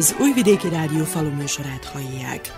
[0.00, 2.52] Az Újvidéki Rádió faluműsorát hallják.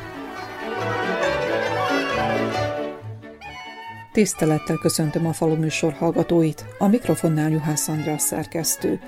[4.13, 9.01] Tisztelettel köszöntöm a faluműsor hallgatóit, a mikrofonnál Juhász András szerkesztő.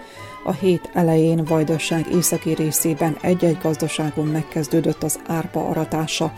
[0.45, 6.33] A hét elején Vajdaság északi részében egy-egy gazdaságon megkezdődött az árpa aratása,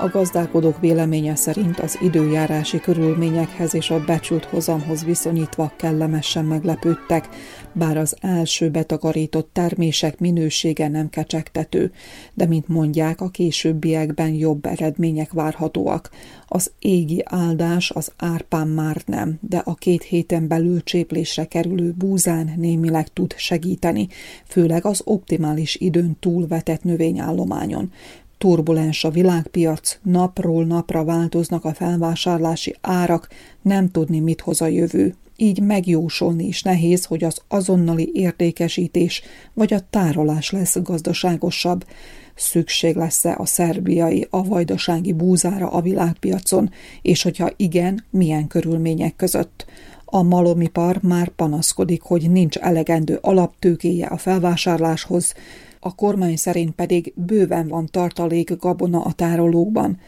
[0.00, 7.28] a gazdálkodók véleménye szerint az időjárási körülményekhez és a becsült hozamhoz viszonyítva kellemesen meglepődtek,
[7.72, 11.92] bár az első betakarított termések minősége nem kecsegtető,
[12.34, 16.10] de mint mondják, a későbbiekben jobb eredmények várhatóak.
[16.46, 22.52] Az égi áldás az árpán már nem, de a két héten belül cséplésre kerülő búzán
[22.56, 24.08] némileg tud segíteni,
[24.46, 27.92] főleg az optimális időn túlvetett növényállományon.
[28.38, 33.28] Turbulens a világpiac, napról napra változnak a felvásárlási árak,
[33.62, 35.14] nem tudni, mit hoz a jövő.
[35.36, 39.22] Így megjósolni is nehéz, hogy az azonnali értékesítés
[39.54, 41.86] vagy a tárolás lesz gazdaságosabb.
[42.34, 46.70] Szükség lesz-e a szerbiai, a vajdasági búzára a világpiacon,
[47.02, 49.66] és hogyha igen, milyen körülmények között.
[50.04, 55.34] A malomipar már panaszkodik, hogy nincs elegendő alaptőkéje a felvásárláshoz,
[55.80, 59.98] a kormány szerint pedig bőven van tartalék gabona a tárolókban.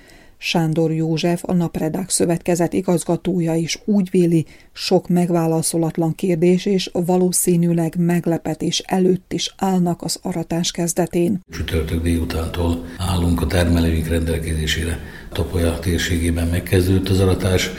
[0.43, 8.79] Sándor József, a Napredák Szövetkezet igazgatója is úgy véli, sok megválaszolatlan kérdés és valószínűleg meglepetés
[8.79, 11.41] előtt is állnak az aratás kezdetén.
[11.51, 14.99] Csütörtök délutántól állunk a termelőink rendelkezésére.
[15.33, 17.71] Topolya térségében megkezdődött az aratás,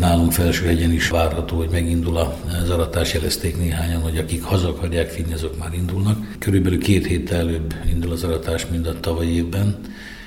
[0.00, 0.34] Nálunk
[0.66, 2.16] egyen is várható, hogy megindul
[2.62, 6.36] az aratás, jelezték néhányan, hogy akik haza akarják finni, azok már indulnak.
[6.38, 9.76] Körülbelül két héttel előbb indul az aratás, mint a tavalyi évben.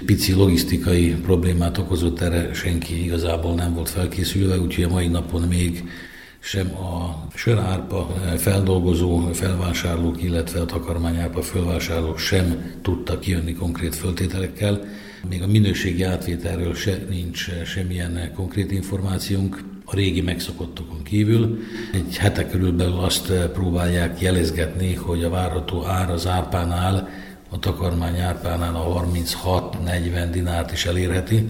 [0.06, 5.84] Pici logisztikai problémát okozott, erre senki igazából nem volt felkészülve, úgyhogy a mai napon még
[6.40, 14.86] sem a sörárpa feldolgozó felvásárlók, illetve a takarmányárpa felvásárlók sem tudtak kijönni konkrét föltételekkel.
[15.30, 21.60] Még a minőségi átvételről se, nincs semmilyen konkrét információnk, a régi megszokottokon kívül.
[21.94, 27.10] Egy hete körülbelül azt próbálják jelezgetni, hogy a várható ár az árpánál,
[27.50, 31.50] a takarmány árpánál a 36-40 dinárt is elérheti.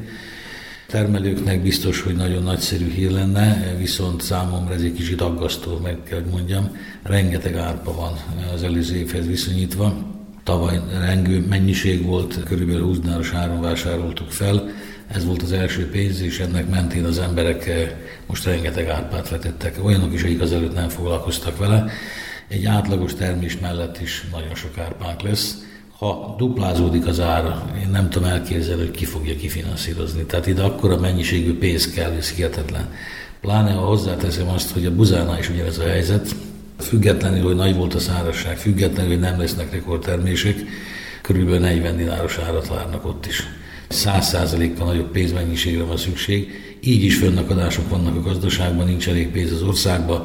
[0.88, 6.24] Termelőknek biztos, hogy nagyon nagyszerű hír lenne, viszont számomra ez egy kicsit aggasztó, meg kell,
[6.32, 6.78] mondjam.
[7.04, 8.14] Rengeteg árpa van
[8.54, 14.70] az előző évhez viszonyítva Tavaly rengő mennyiség volt, körülbelül 20 dináros áron vásároltuk fel.
[15.14, 17.92] Ez volt az első pénz, és ennek mentén az emberek eh,
[18.26, 19.76] most rengeteg árpát vetettek.
[19.84, 21.92] Olyanok is, akik azelőtt nem foglalkoztak vele.
[22.48, 25.58] Egy átlagos termés mellett is nagyon sok árpánk lesz.
[25.98, 30.24] Ha duplázódik az ára, én nem tudom elképzelni, hogy ki fogja kifinanszírozni.
[30.24, 32.94] Tehát ide akkora mennyiségű pénz kell, ez hihetetlen.
[33.42, 36.36] Pláne, ha hozzáteszem azt, hogy a buzánál is ugyanez a helyzet,
[36.80, 40.56] Függetlenül, hogy nagy volt a szárazság, függetlenül, hogy nem lesznek rekordtermések,
[41.22, 43.48] körülbelül 40 dináros árat várnak ott is.
[43.90, 46.52] 100%-kal nagyobb pénzmennyiségre van szükség,
[46.84, 50.24] így is fönnakadások vannak a gazdaságban, nincs elég pénz az országban.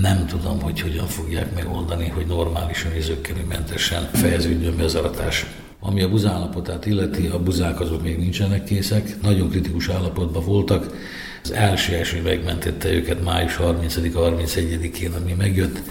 [0.00, 5.46] Nem tudom, hogy hogyan fogják megoldani, hogy normálisan és zöggenőmentesen fejeződjön be az aratás.
[5.80, 10.94] Ami a buzállapotát illeti, a buzák azok még nincsenek készek, nagyon kritikus állapotban voltak,
[11.42, 15.82] az első első megmentette őket május 30-31-én, ami megjött,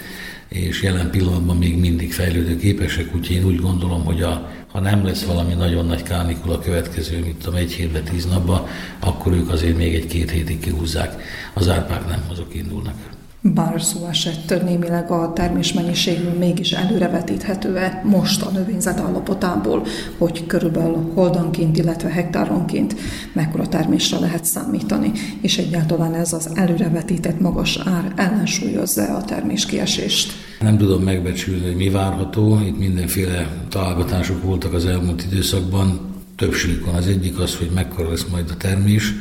[0.47, 5.05] és jelen pillanatban még mindig fejlődő képesek, úgyhogy én úgy gondolom, hogy a, ha nem
[5.05, 8.67] lesz valami nagyon nagy kánikula a következő, mint tudom, egy hétbe, tíz napba,
[8.99, 11.21] akkor ők azért még egy-két hétig kihúzzák.
[11.53, 13.16] Az árpák nem, azok indulnak.
[13.41, 19.85] Bár szó esett némileg a termésmennyiségről mégis előrevetíthető-e most a növényzet állapotából,
[20.17, 22.95] hogy körülbelül holdanként, illetve hektáronként
[23.33, 25.11] mekkora termésre lehet számítani,
[25.41, 30.31] és egyáltalán ez az előrevetített magas ár ellensúlyozza a terméskiesést.
[30.59, 32.59] Nem tudom megbecsülni, hogy mi várható.
[32.65, 36.15] Itt mindenféle találgatások voltak az elmúlt időszakban.
[36.35, 36.53] Több.
[36.95, 39.13] Az egyik az, hogy mekkora lesz majd a termés,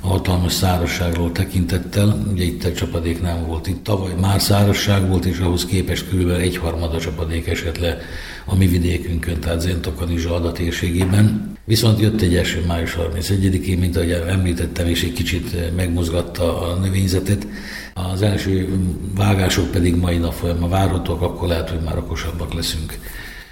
[0.00, 3.66] a hatalmas szárazságról tekintettel, ugye itt egy csapadék nem volt.
[3.66, 6.30] Itt tavaly már szárazság volt, és ahhoz képest kb.
[6.30, 7.98] egyharmada csapadék esett le
[8.44, 11.52] a mi vidékünkön, tehát Zentokon is a térségében.
[11.64, 17.46] Viszont jött egy eső május 31-én, mint ahogy említettem, és egy kicsit megmozgatta a növényzetet.
[17.94, 18.68] Az első
[19.14, 22.98] vágások pedig mai nap folyamán várhatóak, akkor lehet, hogy már okosabbak leszünk.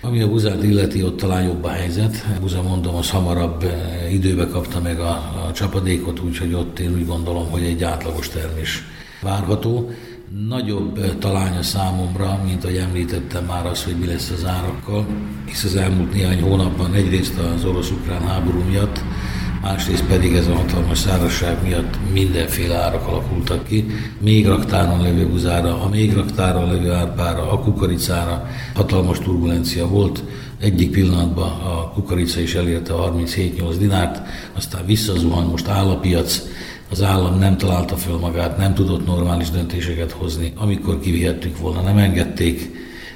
[0.00, 2.26] Ami a buzát illeti, ott talán jobb a helyzet.
[2.40, 5.10] Buza mondom, az hamarabb eh, időbe kapta meg a,
[5.48, 8.84] a csapadékot, úgyhogy ott én úgy gondolom, hogy egy átlagos termés
[9.22, 9.90] várható.
[10.48, 15.06] Nagyobb eh, talánya számomra, mint ahogy említettem már az, hogy mi lesz az árakkal,
[15.44, 19.00] hisz az elmúlt néhány hónapban egyrészt az orosz-ukrán háború miatt
[19.62, 23.87] másrészt pedig ez a hatalmas szárazság miatt mindenféle árak alakultak ki.
[24.20, 30.22] Még raktáron levő buzára, a még raktáron levő árpára, a kukoricára hatalmas turbulencia volt.
[30.60, 34.20] Egyik pillanatban a kukorica is elérte a 37-8 dinárt,
[34.56, 36.43] aztán visszazuhan, most áll a piac,
[36.90, 40.52] az állam nem találta föl magát, nem tudott normális döntéseket hozni.
[40.56, 42.70] Amikor kivihettük volna, nem engedték.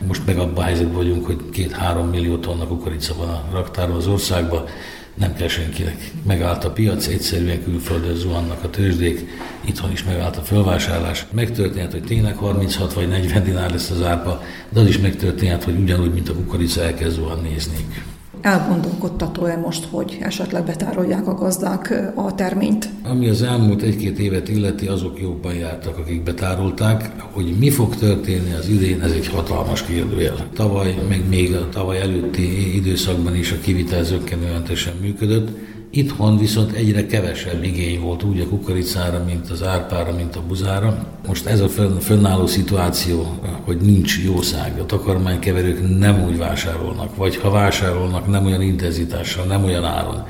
[0.06, 4.65] Most meg abban helyzetben vagyunk, hogy két-három millió tonna kukorica van a raktárban az országban
[5.14, 6.11] nem kell senkinek.
[6.26, 9.26] Megállt a piac, egyszerűen külföldön zuhannak a tőzsdék,
[9.64, 11.26] itthon is megállt a fölvásárlás.
[11.32, 15.79] Megtörténhet, hogy tényleg 36 vagy 40 dinár lesz az árpa, de az is megtörténhet, hogy
[15.79, 18.12] ugyanúgy, mint a kukorica elkezd zuhanni néznék
[18.43, 22.89] elgondolkodtató-e most, hogy esetleg betárolják a gazdák a terményt?
[23.03, 27.11] Ami az elmúlt egy-két évet illeti, azok jobban jártak, akik betárolták.
[27.33, 30.47] Hogy mi fog történni az idén, ez egy hatalmas kérdőjel.
[30.55, 35.49] Tavaly, meg még a tavaly előtti időszakban is a kivitel zöggenőmentesen működött
[35.94, 41.06] Itthon viszont egyre kevesebb igény volt úgy a kukoricára, mint az árpára, mint a buzára.
[41.27, 41.69] Most ez a
[42.00, 48.62] fönnálló szituáció, hogy nincs jószág, a takarmánykeverők nem úgy vásárolnak, vagy ha vásárolnak, nem olyan
[48.62, 50.25] intenzitással, nem olyan áron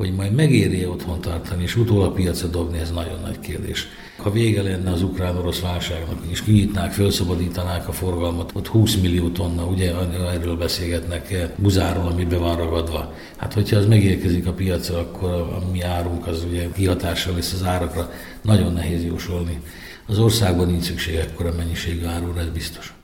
[0.00, 3.88] hogy majd megéri otthon tartani, és utólag piacra dobni, ez nagyon nagy kérdés.
[4.22, 9.64] Ha vége lenne az ukrán-orosz válságnak, és kinyitnák, felszabadítanák a forgalmat, ott 20 millió tonna,
[9.64, 9.94] ugye
[10.32, 13.14] erről beszélgetnek, eh, buzáról, ami be van ragadva.
[13.36, 17.64] Hát hogyha az megérkezik a piacra, akkor a mi árunk az ugye kihatással lesz az
[17.64, 18.10] árakra,
[18.42, 19.60] nagyon nehéz jósolni.
[20.06, 22.99] Az országban nincs szükség ekkora mennyiségű árulra, ez biztos.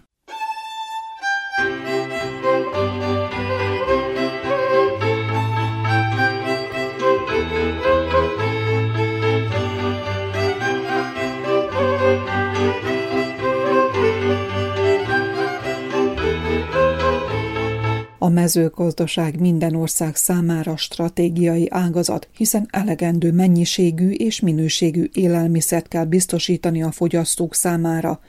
[18.27, 26.83] A mezőgazdaság minden ország számára stratégiai ágazat, hiszen elegendő mennyiségű és minőségű élelmiszert kell biztosítani
[26.83, 28.21] a fogyasztók számára.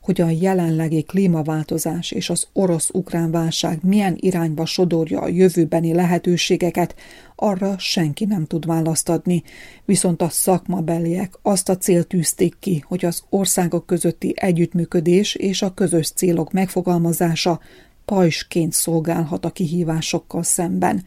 [0.00, 6.94] Hogy a jelenlegi klímaváltozás és az orosz-ukrán válság milyen irányba sodorja a jövőbeni lehetőségeket,
[7.36, 9.42] arra senki nem tud választ adni,
[9.84, 15.74] viszont a szakmabeliek azt a célt tűzték ki, hogy az országok közötti együttműködés és a
[15.74, 17.60] közös célok megfogalmazása
[18.06, 21.04] pajsként szolgálhat a kihívásokkal szemben.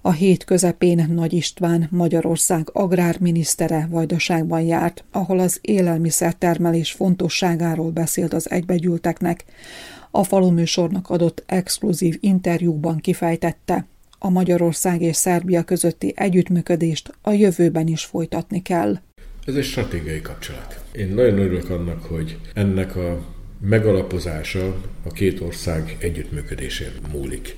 [0.00, 8.50] A hét közepén Nagy István, Magyarország agrárminisztere Vajdaságban járt, ahol az élelmiszertermelés fontosságáról beszélt az
[8.50, 9.44] egybegyűlteknek.
[10.10, 13.86] A faluműsornak adott exkluzív interjúban kifejtette,
[14.18, 18.98] a Magyarország és Szerbia közötti együttműködést a jövőben is folytatni kell.
[19.46, 20.84] Ez egy stratégiai kapcsolat.
[20.92, 23.33] Én nagyon örülök annak, hogy ennek a
[23.68, 27.56] megalapozása a két ország együttműködésén múlik.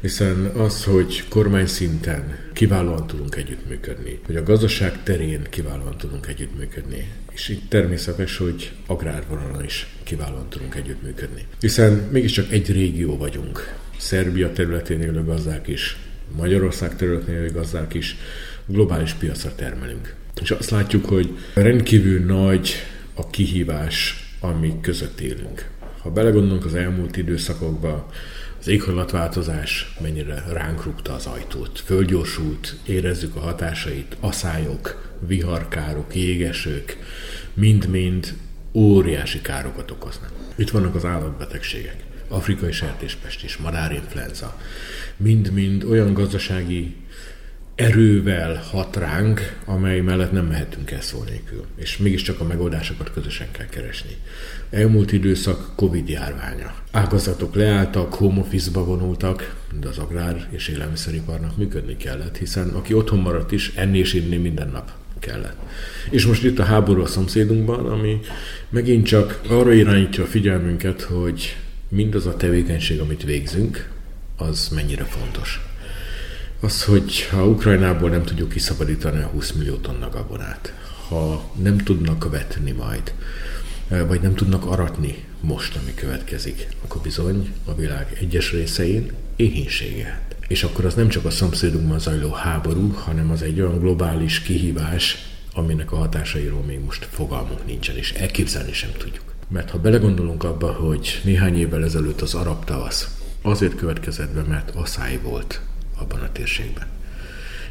[0.00, 7.08] Hiszen az, hogy kormány szinten kiválóan tudunk együttműködni, hogy a gazdaság terén kiválóan tudunk együttműködni,
[7.32, 11.46] és itt természetes, hogy agrárvonalon is kiválóan tudunk együttműködni.
[11.60, 13.74] Hiszen mégiscsak egy régió vagyunk.
[13.98, 15.96] Szerbia területén élő gazdák is,
[16.36, 18.16] Magyarország területén élő gazdák is
[18.66, 20.14] globális piacra termelünk.
[20.42, 22.74] És azt látjuk, hogy rendkívül nagy
[23.14, 25.70] a kihívás amik között élünk.
[26.02, 28.10] Ha belegondolunk az elmúlt időszakokba,
[28.60, 31.80] az éghajlatváltozás mennyire ránk rúgta az ajtót.
[31.80, 36.98] Fölgyorsult, érezzük a hatásait, aszályok, viharkárok, jégesők,
[37.54, 38.34] mind-mind
[38.72, 40.32] óriási károkat okoznak.
[40.54, 44.60] Itt vannak az állatbetegségek, afrikai sertéspest is, madárinfluenza,
[45.16, 46.94] mind-mind olyan gazdasági
[47.76, 51.64] erővel hat ránk, amely mellett nem mehetünk el szó nélkül.
[51.76, 54.16] És mégiscsak a megoldásokat közösen kell keresni.
[54.70, 56.74] Elmúlt időszak Covid járványa.
[56.90, 63.18] Ágazatok leálltak, home office-ba vonultak, de az agrár és élelmiszeriparnak működni kellett, hiszen aki otthon
[63.18, 65.56] maradt is, enni és inni minden nap kellett.
[66.10, 68.18] És most itt a háború a szomszédunkban, ami
[68.68, 71.56] megint csak arra irányítja a figyelmünket, hogy
[71.88, 73.90] mindaz a tevékenység, amit végzünk,
[74.36, 75.65] az mennyire fontos
[76.60, 80.72] az, hogy ha Ukrajnából nem tudjuk kiszabadítani a 20 millió tonna gabonát,
[81.08, 83.14] ha nem tudnak vetni majd,
[83.88, 90.20] eh, vagy nem tudnak aratni most, ami következik, akkor bizony a világ egyes részein éhénysége.
[90.48, 95.16] És akkor az nem csak a szomszédunkban zajló háború, hanem az egy olyan globális kihívás,
[95.54, 99.24] aminek a hatásairól még most fogalmunk nincsen, és elképzelni sem tudjuk.
[99.48, 104.70] Mert ha belegondolunk abba, hogy néhány évvel ezelőtt az arab tavasz azért következett be, mert
[104.74, 105.60] asszály volt
[105.98, 106.86] abban a térségben.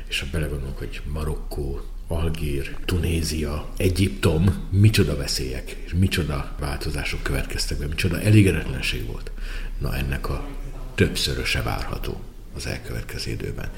[0.08, 7.88] És ha belegondolunk, hogy Marokkó, Algír, Tunézia, Egyiptom, micsoda veszélyek, és micsoda változások következtek be,
[7.88, 9.32] micsoda elégedetlenség volt.
[9.80, 10.48] Na ennek a
[10.96, 12.22] többszöröse várható.
[12.56, 13.70] az elkövetkező időben.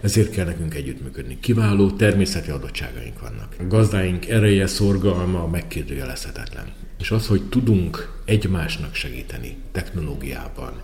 [0.00, 1.40] Ezért kell nekünk együttműködni.
[1.40, 3.54] Kiváló természeti adottságaink vannak.
[3.58, 6.72] A gazdáink ereje, szorgalma megkérdőjelezhetetlen.
[7.02, 10.80] És az, hogy tudunk egymásnak segíteni technológiában,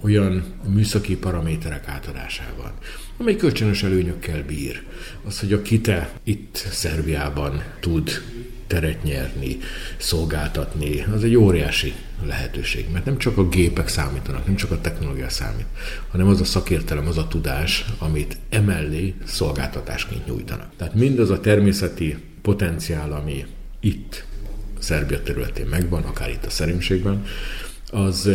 [0.00, 2.72] olyan műszaki paraméterek átadásában,
[3.16, 4.82] amely kölcsönös előnyökkel bír.
[5.24, 8.10] Az, hogy a KITE itt Szerbiában tud
[8.66, 9.58] teret nyerni,
[9.96, 15.28] szolgáltatni, az egy óriási lehetőség, mert nem csak a gépek számítanak, nem csak a technológia
[15.28, 15.66] számít,
[16.10, 20.70] hanem az a szakértelem, az a tudás, amit emellé szolgáltatásként nyújtanak.
[20.76, 23.46] Tehát mindaz a természeti potenciál, ami
[23.80, 24.30] itt
[24.82, 27.24] Szerbia területén megvan, akár itt a szerimségben,
[27.90, 28.30] az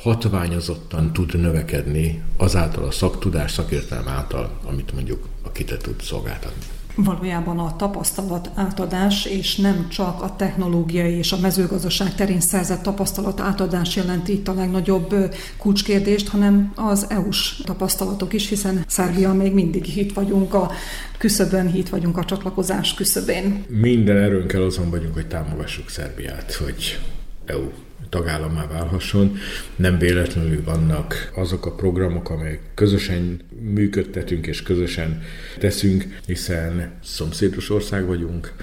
[0.00, 7.58] hatványozottan tud növekedni azáltal a szaktudás, szakértelem által, amit mondjuk a kite tud szolgáltatni valójában
[7.58, 13.96] a tapasztalat átadás, és nem csak a technológiai és a mezőgazdaság terén szerzett tapasztalat átadás
[13.96, 15.14] jelenti itt a legnagyobb
[15.58, 20.70] kulcskérdést, hanem az EU-s tapasztalatok is, hiszen Szerbia még mindig itt vagyunk a
[21.18, 23.64] küszöbön, itt vagyunk a csatlakozás küszöbén.
[23.68, 27.00] Minden erőnkkel azon vagyunk, hogy támogassuk Szerbiát, hogy
[27.46, 27.70] EU
[28.12, 29.36] tagállammá válhasson.
[29.76, 35.22] Nem véletlenül vannak azok a programok, amelyek közösen működtetünk és közösen
[35.58, 38.54] teszünk, hiszen szomszédos ország vagyunk,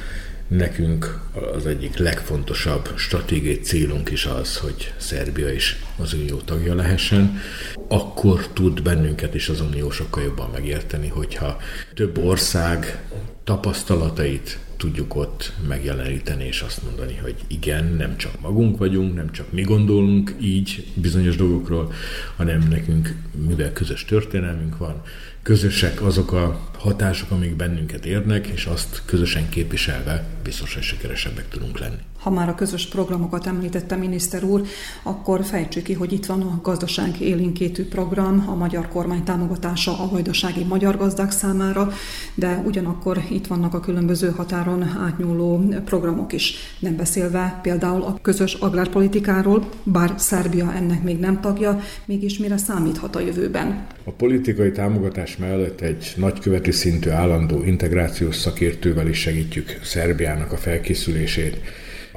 [0.49, 1.19] Nekünk
[1.53, 7.39] az egyik legfontosabb stratégiai célunk is az, hogy Szerbia is az Unió tagja lehessen.
[7.87, 11.57] Akkor tud bennünket is az Unió sokkal jobban megérteni, hogyha
[11.93, 13.01] több ország
[13.43, 19.51] tapasztalatait tudjuk ott megjeleníteni, és azt mondani, hogy igen, nem csak magunk vagyunk, nem csak
[19.51, 21.93] mi gondolunk így bizonyos dolgokról,
[22.35, 23.15] hanem nekünk,
[23.47, 25.01] mivel közös történelmünk van,
[25.43, 31.79] közösek azok a hatások, amik bennünket érnek, és azt közösen képviselve biztos, hogy sikeresebbek tudunk
[31.79, 32.01] lenni.
[32.19, 34.61] Ha már a közös programokat említette miniszter úr,
[35.03, 40.09] akkor fejtsük ki, hogy itt van a gazdaság élénkétű program, a magyar kormány támogatása a
[40.09, 41.91] vajdasági magyar gazdák számára,
[42.35, 46.53] de ugyanakkor itt vannak a különböző határon átnyúló programok is.
[46.79, 53.15] Nem beszélve például a közös agrárpolitikáról, bár Szerbia ennek még nem tagja, mégis mire számíthat
[53.15, 53.87] a jövőben?
[54.03, 61.57] A politikai támogatás mellett egy nagyköveti szintű állandó integrációs szakértővel is segítjük Szerbiának a felkészülését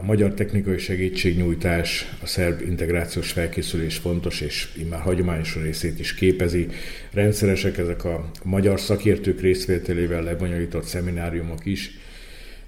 [0.02, 6.68] a magyar technikai segítségnyújtás, a szerb integrációs felkészülés fontos, és már hagyományos részét is képezi.
[7.12, 11.98] Rendszeresek ezek a magyar szakértők részvételével lebonyolított szemináriumok is.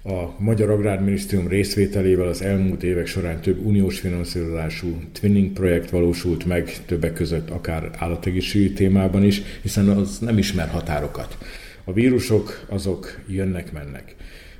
[0.03, 6.85] A Magyar Agrárminisztérium részvételével az elmúlt évek során több uniós finanszírozású twinning projekt valósult meg,
[6.85, 11.37] többek között akár állategészségügyi témában is, hiszen az nem ismer határokat.
[11.83, 14.15] A vírusok azok jönnek-mennek.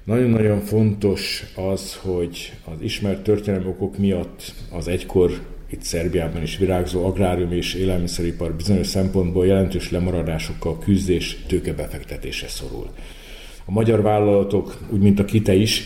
[0.06, 5.32] Nagyon-nagyon fontos az, hogy az ismert történelmi okok miatt az egykor
[5.70, 12.90] itt Szerbiában is virágzó agrárium és élelmiszeripar bizonyos szempontból jelentős lemaradásokkal küzdés tőkebefektetése szorul.
[13.66, 15.84] A magyar vállalatok, úgy mint a KITE is,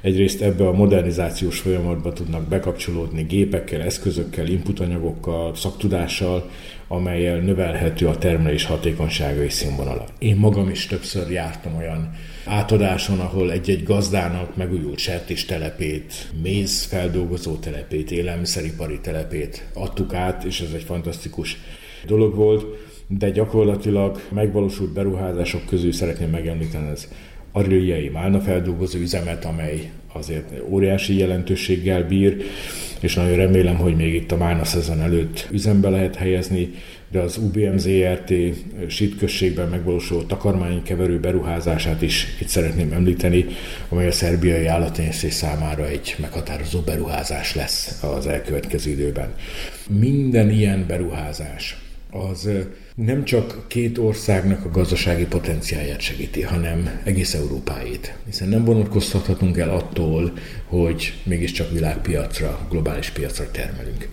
[0.00, 6.50] egyrészt ebbe a modernizációs folyamatba tudnak bekapcsolódni gépekkel, eszközökkel, inputanyagokkal, szaktudással,
[6.88, 10.04] amelyel növelhető a termelés hatékonysága és színvonala.
[10.18, 17.56] Én magam is többször jártam olyan átadáson, ahol egy-egy gazdának megújult sertés telepét, méz feldolgozó
[17.56, 21.56] telepét, élelmiszeripari telepét adtuk át, és ez egy fantasztikus
[22.06, 22.64] dolog volt,
[23.06, 27.08] de gyakorlatilag megvalósult beruházások közül szeretném megemlíteni az
[27.52, 32.44] Ariliai Málna feldolgozó üzemet, amely azért óriási jelentőséggel bír,
[33.00, 36.74] és nagyon remélem, hogy még itt a Málna szezon előtt üzembe lehet helyezni,
[37.12, 38.32] de az UBM ZRT
[38.88, 43.46] sítközségben megvalósuló takarmánykeverő beruházását is itt szeretném említeni,
[43.88, 49.34] amely a szerbiai állattenyésztés számára egy meghatározó beruházás lesz az elkövetkező időben.
[49.88, 51.76] Minden ilyen beruházás
[52.10, 52.48] az
[52.94, 58.14] nem csak két országnak a gazdasági potenciáját segíti, hanem egész Európáit.
[58.26, 60.32] Hiszen nem vonatkoztathatunk el attól,
[60.64, 64.08] hogy mégiscsak világpiacra, globális piacra termelünk.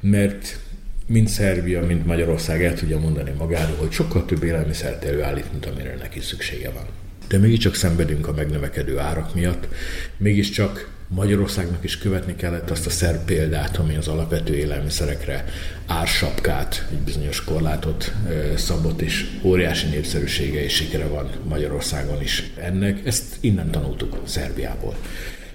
[0.00, 0.58] Mert
[1.06, 5.96] mind Szerbia, mind Magyarország el tudja mondani magáról, hogy sokkal több élelmiszert előállít, mint amire
[6.00, 6.86] neki szüksége van.
[7.28, 9.68] De mégiscsak szenvedünk a megnövekedő árak miatt,
[10.16, 15.44] mégiscsak Magyarországnak is követni kellett azt a szerb példát, ami az alapvető élelmiszerekre
[15.86, 18.12] ársapkát, egy bizonyos korlátot
[18.56, 23.06] szabott, és óriási népszerűsége és sikere van Magyarországon is ennek.
[23.06, 24.96] Ezt innen tanultuk Szerbiából.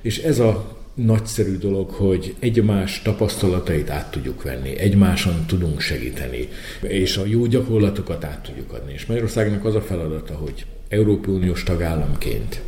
[0.02, 6.48] És ez a nagyszerű dolog, hogy egymás tapasztalatait át tudjuk venni, egymáson tudunk segíteni,
[6.82, 8.94] és a jó gyakorlatokat át tudjuk adni.
[8.94, 12.62] És Magyarországnak az a feladata, hogy Európai Uniós tagállamként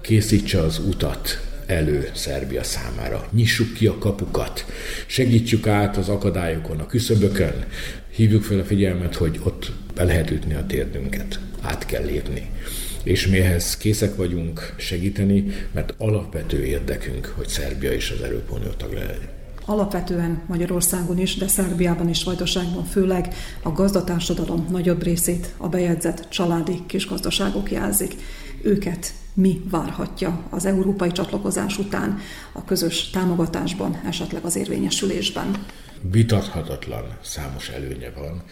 [0.00, 3.28] készítse az utat elő Szerbia számára.
[3.30, 4.66] Nyissuk ki a kapukat,
[5.06, 7.64] segítsük át az akadályokon, a küszöbökön,
[8.10, 12.50] hívjuk fel a figyelmet, hogy ott be lehet ütni a térdünket, át kell lépni.
[13.02, 18.92] És mi ehhez készek vagyunk segíteni, mert alapvető érdekünk, hogy Szerbia is az Európai tag
[18.92, 26.28] legyen alapvetően Magyarországon is, de Szerbiában is vajdaságban főleg a gazdatársadalom nagyobb részét a bejegyzett
[26.28, 28.14] családi kisgazdaságok jelzik.
[28.62, 32.18] Őket mi várhatja az európai csatlakozás után
[32.52, 35.64] a közös támogatásban, esetleg az érvényesülésben?
[36.10, 38.42] Vitathatatlan számos előnye van,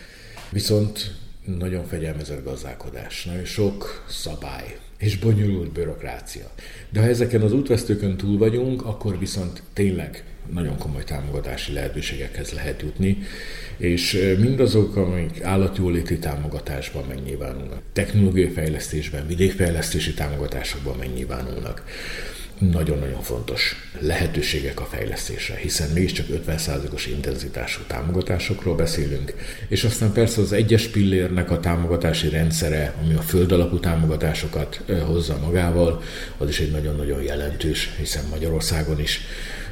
[0.50, 6.50] viszont nagyon fegyelmezett gazdálkodás, nagyon sok szabály, és bonyolult bürokrácia.
[6.90, 12.82] De ha ezeken az útvesztőkön túl vagyunk, akkor viszont tényleg nagyon komoly támogatási lehetőségekhez lehet
[12.82, 13.18] jutni,
[13.76, 21.84] és mindazok, amik állatjóléti támogatásban megnyilvánulnak, technológiai fejlesztésben, vidékfejlesztési támogatásokban megnyilvánulnak,
[22.60, 29.34] nagyon-nagyon fontos lehetőségek a fejlesztésre, hiszen mégiscsak 50%-os intenzitású támogatásokról beszélünk,
[29.68, 35.38] és aztán persze az egyes pillérnek a támogatási rendszere, ami a föld alapú támogatásokat hozza
[35.38, 36.02] magával,
[36.38, 39.20] az is egy nagyon-nagyon jelentős, hiszen Magyarországon is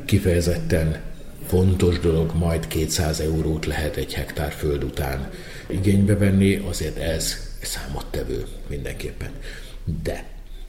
[0.04, 1.00] kifejezetten
[1.46, 5.30] fontos dolog, majd 200 eurót lehet egy hektár föld után
[5.66, 9.30] igénybe venni, azért ez számottevő mindenképpen.
[10.02, 10.24] De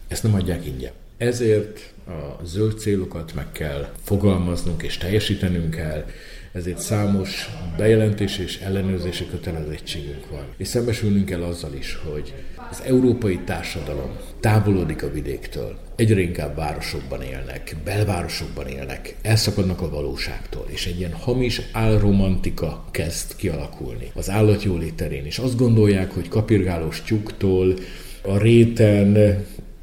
[0.07, 0.91] ezt nem adják ingyen.
[1.17, 6.05] Ezért a zöld célokat meg kell fogalmaznunk és teljesítenünk kell,
[6.51, 10.43] ezért számos bejelentés és ellenőrzési kötelezettségünk van.
[10.57, 12.33] És szembesülnünk kell azzal is, hogy
[12.71, 20.65] az európai társadalom távolodik a vidéktől, egyre inkább városokban élnek, belvárosokban élnek, elszakadnak a valóságtól,
[20.67, 27.01] és egy ilyen hamis álromantika kezd kialakulni az állatjólét terén, és azt gondolják, hogy kapirgálós
[27.01, 27.73] tyúktól
[28.21, 29.17] a réten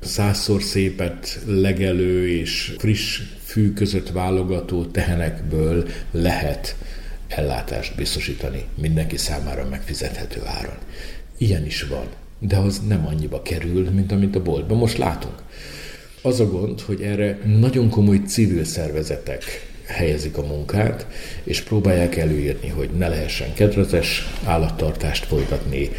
[0.07, 6.77] százszor szépet legelő és friss fű között válogató tehenekből lehet
[7.29, 10.77] ellátást biztosítani mindenki számára megfizethető áron.
[11.39, 12.07] Ilyen is van,
[12.39, 15.43] de az nem annyiba kerül, mint amit a boltban most látunk.
[16.23, 19.45] Az a gond, hogy erre nagyon komoly civil szervezetek
[19.87, 21.07] helyezik a munkát,
[21.45, 25.91] és próbálják előírni, hogy ne lehessen kedvezes állattartást folytatni,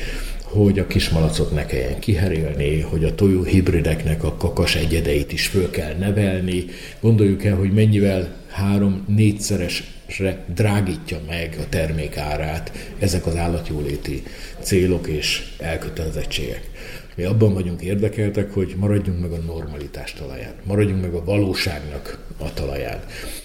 [0.51, 5.69] hogy a kismalacot ne kelljen kiherélni, hogy a tojó hibrideknek a kakas egyedeit is föl
[5.69, 6.65] kell nevelni.
[6.99, 14.23] Gondoljuk el, hogy mennyivel három-négyszeresre drágítja meg a termék árát ezek az állatjóléti
[14.59, 16.69] célok és elkötelezettségek.
[17.15, 22.53] Mi abban vagyunk érdekeltek, hogy maradjunk meg a normalitás talaján, maradjunk meg a valóságnak a
[22.53, 22.99] talaján,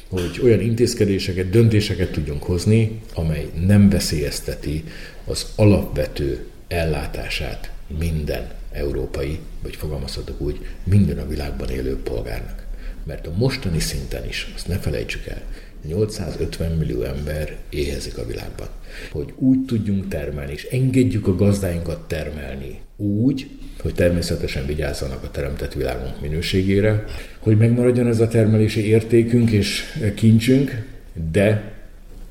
[0.08, 4.84] hogy olyan intézkedéseket, döntéseket tudjunk hozni, amely nem veszélyezteti
[5.24, 12.66] az alapvető ellátását minden európai, vagy fogalmazhatok úgy, minden a világban élő polgárnak.
[13.04, 15.42] Mert a mostani szinten is, azt ne felejtsük el,
[15.86, 18.68] 850 millió ember éhezik a világban.
[19.10, 25.72] Hogy úgy tudjunk termelni, és engedjük a gazdáinkat termelni úgy, hogy természetesen vigyázzanak a teremtett
[25.72, 27.04] világunk minőségére,
[27.38, 29.82] hogy megmaradjon ez a termelési értékünk és
[30.14, 30.86] kincsünk,
[31.30, 31.72] de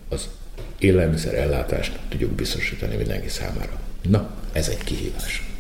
[0.10, 0.30] az
[0.80, 3.81] élelmiszer ellátást tudjuk biztosítani mindenki számára.
[4.02, 5.51] Na, ez egy kihívás.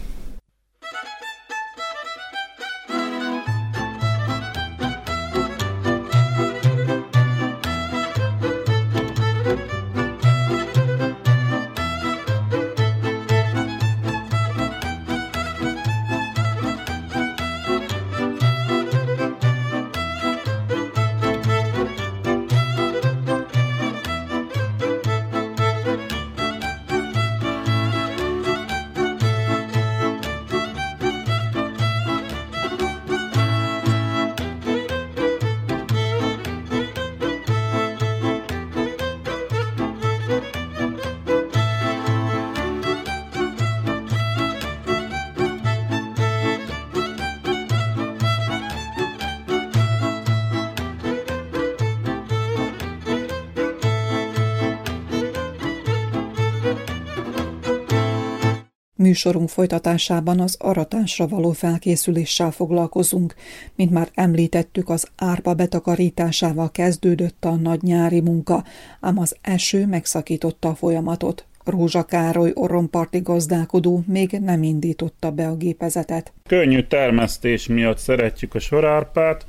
[59.11, 63.35] Műsorunk folytatásában az aratásra való felkészüléssel foglalkozunk.
[63.75, 68.63] Mint már említettük, az árpa betakarításával kezdődött a nagy nyári munka,
[68.99, 71.45] ám az eső megszakította a folyamatot.
[71.65, 76.33] Rózsa Károly orromparti gazdálkodó még nem indította be a gépezetet.
[76.47, 79.45] Könnyű termesztés miatt szeretjük a sorárpát,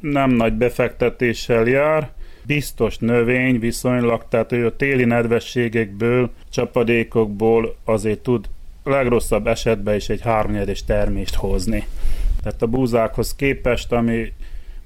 [0.00, 2.10] nem nagy befektetéssel jár,
[2.46, 8.46] biztos növény viszonylag, tehát ő a téli nedvességekből, csapadékokból azért tud
[8.86, 11.86] legrosszabb esetben is egy háromnyedes termést hozni.
[12.42, 14.32] Tehát a búzákhoz képest, ami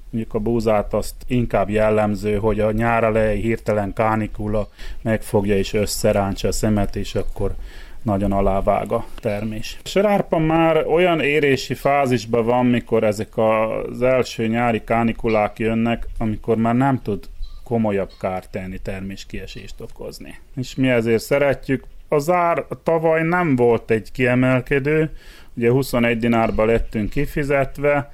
[0.09, 4.69] mondjuk a búzát azt inkább jellemző, hogy a nyár elejé hirtelen kánikula
[5.01, 7.55] megfogja és összerántsa a szemet, és akkor
[8.01, 9.79] nagyon alávág a termés.
[9.83, 16.57] A sörárpa már olyan érési fázisban van, mikor ezek az első nyári kánikulák jönnek, amikor
[16.57, 17.29] már nem tud
[17.63, 20.39] komolyabb kárt tenni, terméskiesést okozni.
[20.55, 21.83] És mi ezért szeretjük.
[22.11, 25.11] Az ár tavaly nem volt egy kiemelkedő,
[25.55, 28.11] ugye 21 dinárba lettünk kifizetve,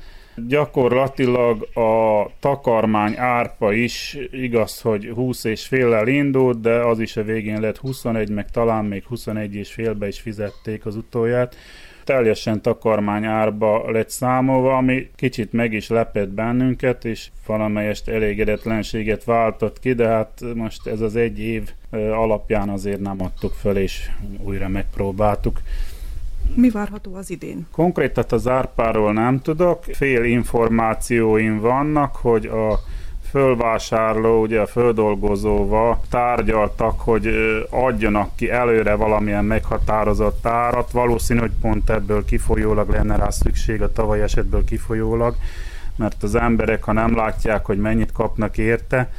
[0.48, 7.24] Gyakorlatilag a takarmány árpa is igaz, hogy 20 és féllel indult, de az is a
[7.24, 11.56] végén lett 21, meg talán még 21 és félbe is fizették az utolját.
[12.08, 19.80] Teljesen takarmány árba lett számolva, ami kicsit meg is lepett bennünket, és valamelyest elégedetlenséget váltott
[19.80, 24.10] ki, de hát most ez az egy év alapján azért nem adtuk fel, és
[24.44, 25.60] újra megpróbáltuk.
[26.56, 27.68] Mi várható az idén?
[27.72, 29.84] Konkrétat az árpáról nem tudok.
[29.84, 32.80] Fél információim vannak, hogy a
[33.30, 37.30] fölvásárló, ugye a földolgozóval tárgyaltak, hogy
[37.70, 40.92] adjanak ki előre valamilyen meghatározott árat.
[40.92, 45.36] Valószínű, hogy pont ebből kifolyólag lenne rá szükség, a tavaly esetből kifolyólag,
[45.96, 49.10] mert az emberek, ha nem látják, hogy mennyit kapnak érte,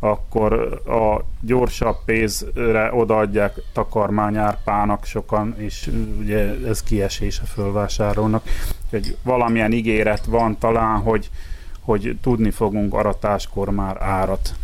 [0.00, 0.52] akkor
[0.86, 8.42] a gyorsabb pénzre odaadják takarmányárpának sokan, és ugye ez kiesés a fölvásárolnak.
[8.90, 11.30] Hogy valamilyen ígéret van talán, hogy,
[11.90, 14.54] hogy tudni fogunk aratáskor már árat.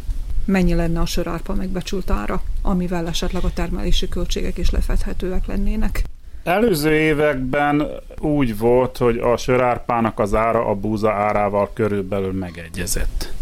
[0.45, 6.05] Mennyi lenne a sörárpa megbecsült ára, amivel esetleg a termelési költségek is lefedhetőek lennének?
[6.45, 7.87] Előző években
[8.19, 13.33] úgy volt, hogy a sörárpának az ára a búza árával körülbelül megegyezett.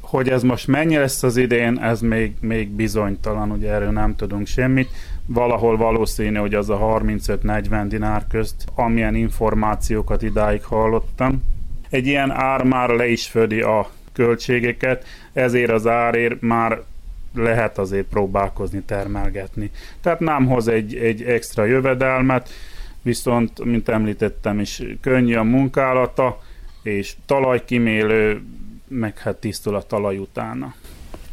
[0.00, 4.46] Hogy ez most mennyi lesz az idén, ez még, még bizonytalan, ugye erről nem tudunk
[4.46, 4.88] semmit.
[5.26, 11.42] Valahol valószínű, hogy az a 35-40 dinár közt, amilyen információkat idáig hallottam.
[11.94, 16.82] Egy ilyen ár már le is födi a költségeket, ezért az árért már
[17.34, 19.70] lehet azért próbálkozni, termelgetni.
[20.00, 22.48] Tehát nem hoz egy, egy extra jövedelmet,
[23.02, 26.42] viszont, mint említettem is, könnyű a munkálata,
[26.82, 28.42] és talajkimélő
[28.88, 30.74] meg hát tisztul a talaj utána.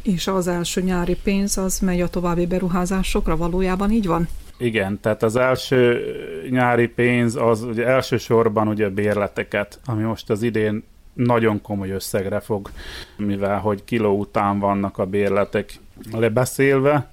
[0.02, 4.28] És az első nyári pénz az megy a további beruházásokra, valójában így van?
[4.62, 6.00] Igen, tehát az első
[6.50, 10.82] nyári pénz az ugye elsősorban ugye bérleteket, ami most az idén
[11.14, 12.70] nagyon komoly összegre fog,
[13.16, 15.72] mivel hogy kiló után vannak a bérletek
[16.12, 17.10] lebeszélve,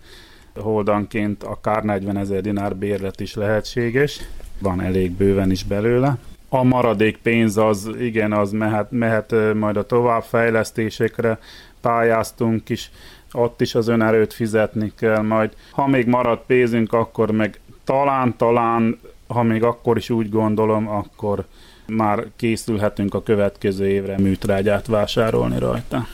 [0.56, 4.20] holdanként akár 40 ezer dinár bérlet is lehetséges,
[4.60, 6.18] van elég bőven is belőle.
[6.50, 11.40] A maradék pénz az igen, az mehet, mehet majd a továbbfejlesztésekre,
[11.82, 12.92] pályáztunk is,
[13.32, 15.54] ott is az önerőt fizetni kell majd.
[15.72, 21.46] Ha még marad pénzünk, akkor meg talán, talán, ha még akkor is úgy gondolom, akkor
[21.88, 26.06] már készülhetünk a következő évre műtrágyát vásárolni rajta.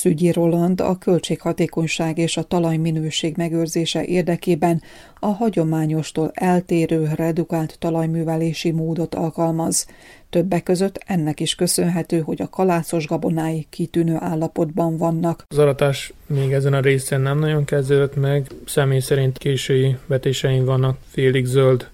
[0.00, 4.82] Szügyi Roland a költséghatékonyság és a talajminőség megőrzése érdekében
[5.18, 9.86] a hagyományostól eltérő redukált talajművelési módot alkalmaz.
[10.30, 15.44] Többek között ennek is köszönhető, hogy a kalászos gabonái kitűnő állapotban vannak.
[15.48, 20.98] Az aratás még ezen a részen nem nagyon kezdődött meg, személy szerint késői vetéseim vannak,
[21.08, 21.88] félig zöld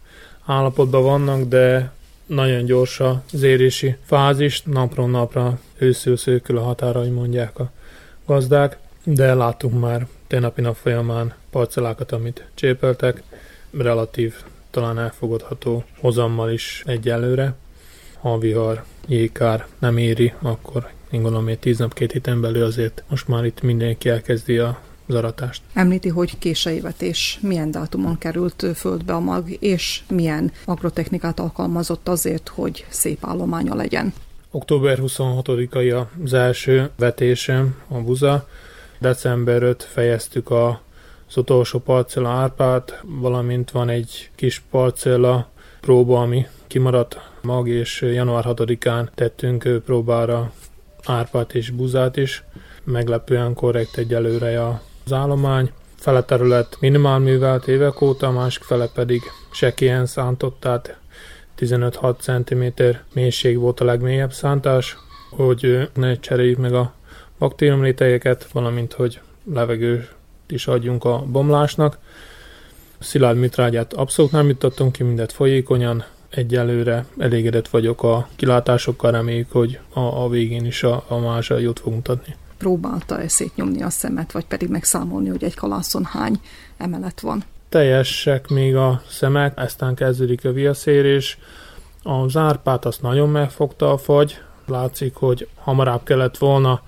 [0.45, 1.93] állapotban vannak, de
[2.27, 7.71] nagyon gyors az érési fázis, napról napra őszül szőkül a határai mondják a
[8.27, 13.23] gazdák, de láttunk már ténynapi nap folyamán parcellákat, amit csépeltek,
[13.71, 14.35] relatív,
[14.71, 17.55] talán elfogadható hozammal is egyelőre.
[18.21, 23.05] Ha vihar, jégkár nem éri, akkor én gondolom, hogy tíz nap, két héten belül azért
[23.09, 25.63] most már itt mindenki elkezdi a zaratást.
[25.73, 32.49] Említi, hogy késői vetés milyen dátumon került földbe a mag, és milyen agrotechnikát alkalmazott azért,
[32.49, 34.13] hogy szép állománya legyen.
[34.57, 38.49] Október 26-ai az első vetésem a buza.
[38.99, 40.81] December 5 fejeztük a
[41.29, 45.49] az utolsó parcella árpát, valamint van egy kis parcella
[45.81, 50.53] próba, ami kimaradt mag, és január 6-án tettünk próbára
[51.05, 52.45] árpát és buzát is.
[52.85, 54.67] Meglepően korrekt egyelőre
[55.05, 55.71] az állomány.
[55.97, 60.99] Fele terület minimál művelt évek óta, másik fele pedig sekélyen szántott, tehát
[61.59, 64.97] 15-6 cm mélység volt a legmélyebb szántás,
[65.31, 66.93] hogy ne cseréljük meg a
[67.39, 69.21] baktériumrétegeket, valamint hogy
[69.53, 70.15] levegőt
[70.49, 71.99] is adjunk a bomlásnak.
[72.99, 79.79] Szilárd mitrágyát abszolút nem jutottunk ki, mindet folyékonyan, egyelőre elégedett vagyok a kilátásokkal, reméljük, hogy
[79.93, 82.35] a, a végén is a, a mázsa jót fog mutatni.
[82.59, 86.41] Próbálta-e szétnyomni a szemet, vagy pedig megszámolni, hogy egy kalászon hány
[86.77, 87.45] emelet van?
[87.69, 91.39] Teljesek még a szemek, eztán kezdődik a viaszérés.
[92.03, 96.81] Az árpát azt nagyon megfogta a fagy, Látszik, hogy hamarabb kellett volna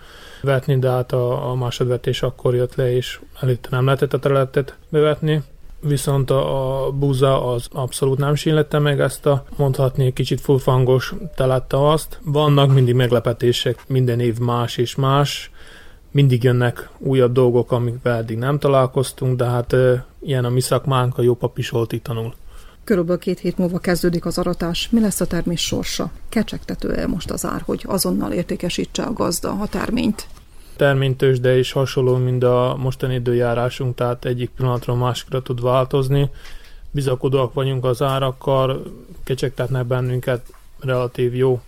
[0.43, 4.77] vetni, de hát a, a másodvetés akkor jött le, és előtte nem lehetett a területet
[4.89, 5.43] bevetni.
[5.81, 11.89] Viszont a, a buza az abszolút nem sínlette meg ezt a mondhatni kicsit fullfangos telette
[11.89, 12.21] azt.
[12.25, 15.51] Vannak mindig meglepetések, minden év más és más,
[16.19, 19.77] mindig jönnek újabb dolgok, amikvel eddig nem találkoztunk, de hát
[20.21, 22.35] ilyen a mi szakmánk, a jó pap is itt tanul.
[22.85, 24.89] Körülbelül két hét múlva kezdődik az aratás.
[24.91, 26.11] Mi lesz a termés sorsa?
[26.29, 30.27] Kecsegtető-e most az ár, hogy azonnal értékesítse a gazda a terményt?
[31.41, 36.31] de is hasonló, mint a mostani időjárásunk, tehát egyik pillanatról másikra tud változni.
[36.91, 38.83] Bizakodóak vagyunk az árakkal,
[39.25, 40.47] kecsegtetnek bennünket
[40.81, 41.61] relatív jó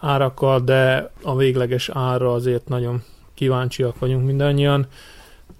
[0.00, 3.02] árakkal, de a végleges ára azért nagyon
[3.34, 4.86] kíváncsiak vagyunk mindannyian.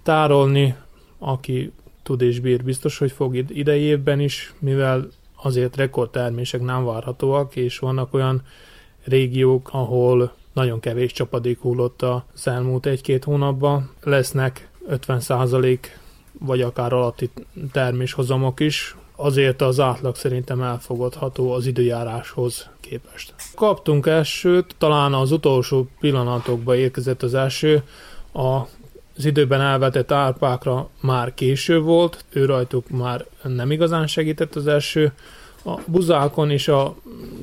[0.03, 0.75] Tárolni,
[1.17, 1.71] aki
[2.03, 7.79] tud és bír, biztos, hogy fog idei évben is, mivel azért rekordtermések nem várhatóak, és
[7.79, 8.41] vannak olyan
[9.03, 13.91] régiók, ahol nagyon kevés csapadék hullott az elmúlt egy-két hónapban.
[14.03, 15.79] Lesznek 50%
[16.39, 17.29] vagy akár alatti
[17.71, 23.33] terméshozamok is, azért az átlag szerintem elfogadható az időjáráshoz képest.
[23.55, 27.83] Kaptunk esőt, talán az utolsó pillanatokban érkezett az eső,
[28.33, 28.61] a
[29.17, 35.13] az időben elvetett árpákra már késő volt, ő rajtuk már nem igazán segített az eső,
[35.65, 36.95] a buzákon is a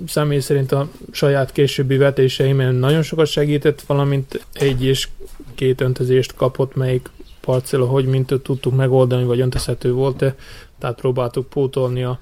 [0.06, 5.08] személy szerint a saját későbbi vetéseimen nagyon sokat segített, valamint egy és
[5.54, 7.08] két öntözést kapott, melyik
[7.42, 10.34] parcella, hogy mint tudtuk megoldani, vagy öntözhető volt-e,
[10.78, 12.18] tehát próbáltuk pótolni a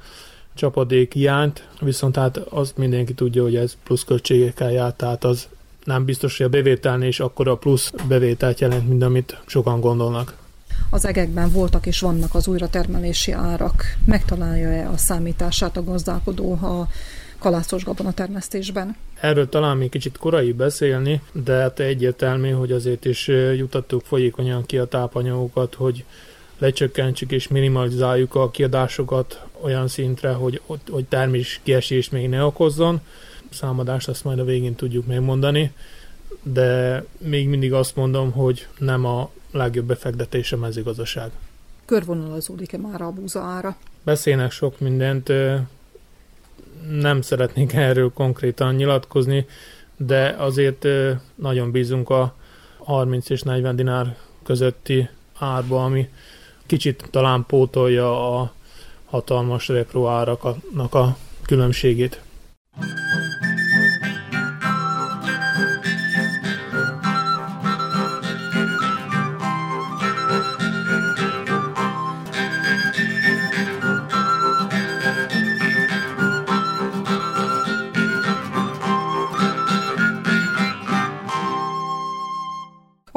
[0.55, 5.49] csapadék hiányt, viszont hát azt mindenki tudja, hogy ez plusz költségekkel jár, tehát az
[5.85, 10.39] nem biztos, hogy a bevételnél is akkor a plusz bevételt jelent, mint amit sokan gondolnak
[10.91, 13.85] az egekben voltak és vannak az újratermelési árak.
[14.05, 16.89] Megtalálja-e a számítását a gazdálkodó a
[17.39, 18.97] kalászos gabona termesztésben?
[19.21, 24.79] Erről talán még kicsit korai beszélni, de hát egyértelmű, hogy azért is jutattuk folyékonyan ki
[24.79, 26.05] a tápanyagokat, hogy
[26.59, 33.01] lecsökkentsük és minimalizáljuk a kiadásokat olyan szintre, hogy, hogy termés kiesés még ne okozzon.
[33.51, 35.73] Számadást azt majd a végén tudjuk megmondani,
[36.43, 41.31] de még mindig azt mondom, hogy nem a legjobb befektetés a mezőgazdaság.
[41.85, 43.77] Körvonalazódik-e már a búza ára?
[44.03, 45.33] Beszélnek sok mindent,
[46.89, 49.47] nem szeretnék erről konkrétan nyilatkozni,
[49.97, 50.87] de azért
[51.35, 52.35] nagyon bízunk a
[52.79, 56.09] 30 és 40 dinár közötti árba, ami
[56.67, 58.53] kicsit talán pótolja a
[59.05, 61.17] hatalmas repro áraknak a
[61.47, 62.21] különbségét.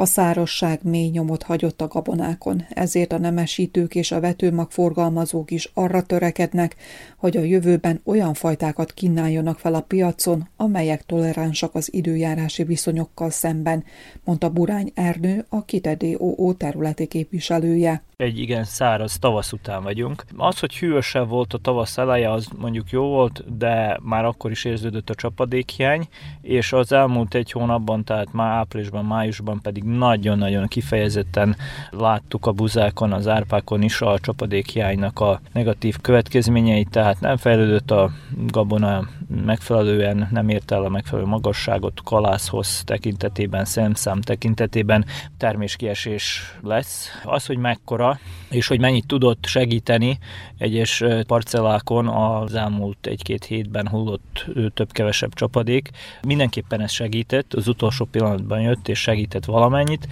[0.04, 5.70] A szárasság mély nyomot hagyott a gabonákon, ezért a nemesítők és a vetőmag forgalmazók is
[5.74, 6.76] arra törekednek,
[7.16, 13.84] hogy a jövőben olyan fajtákat kínáljanak fel a piacon, amelyek toleránsak az időjárási viszonyokkal szemben,
[14.24, 20.24] mondta Burány Ernő, a Kitedé OO területi képviselője egy igen száraz tavasz után vagyunk.
[20.36, 24.64] Az, hogy hűvösebb volt a tavasz eleje, az mondjuk jó volt, de már akkor is
[24.64, 26.08] érződött a csapadékhiány,
[26.40, 31.56] és az elmúlt egy hónapban, tehát már áprilisban, májusban pedig nagyon-nagyon kifejezetten
[31.90, 38.10] láttuk a buzákon, az árpákon is a csapadékhiánynak a negatív következményeit, tehát nem fejlődött a
[38.46, 39.08] gabona
[39.44, 45.04] megfelelően, nem ért el a megfelelő magasságot kalászhoz tekintetében, szemszám tekintetében,
[45.38, 47.08] terméskiesés lesz.
[47.24, 48.03] Az, hogy mekkora
[48.50, 50.18] és hogy mennyit tudott segíteni
[50.58, 55.90] egyes parcellákon az elmúlt egy-két hétben hullott több-kevesebb csapadék.
[56.22, 60.08] Mindenképpen ez segített, az utolsó pillanatban jött és segített valamennyit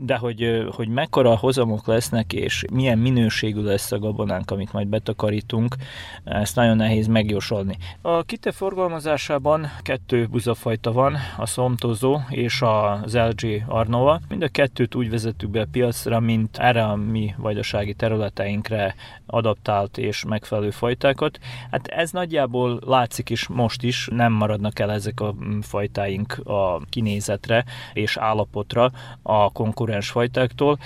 [0.00, 5.76] de hogy, hogy mekkora hozamok lesznek, és milyen minőségű lesz a gabonánk, amit majd betakarítunk,
[6.24, 7.76] ezt nagyon nehéz megjósolni.
[8.00, 14.20] A kite forgalmazásában kettő buzafajta van, a Szomtozó és az LG Arnova.
[14.28, 18.94] Mind a kettőt úgy vezettük be a piacra, mint erre a mi vajdasági területeinkre
[19.26, 21.38] adaptált és megfelelő fajtákat.
[21.70, 27.64] Hát ez nagyjából látszik is most is, nem maradnak el ezek a fajtáink a kinézetre
[27.92, 30.78] és állapotra a konkurenciára konkurens fajtáktól,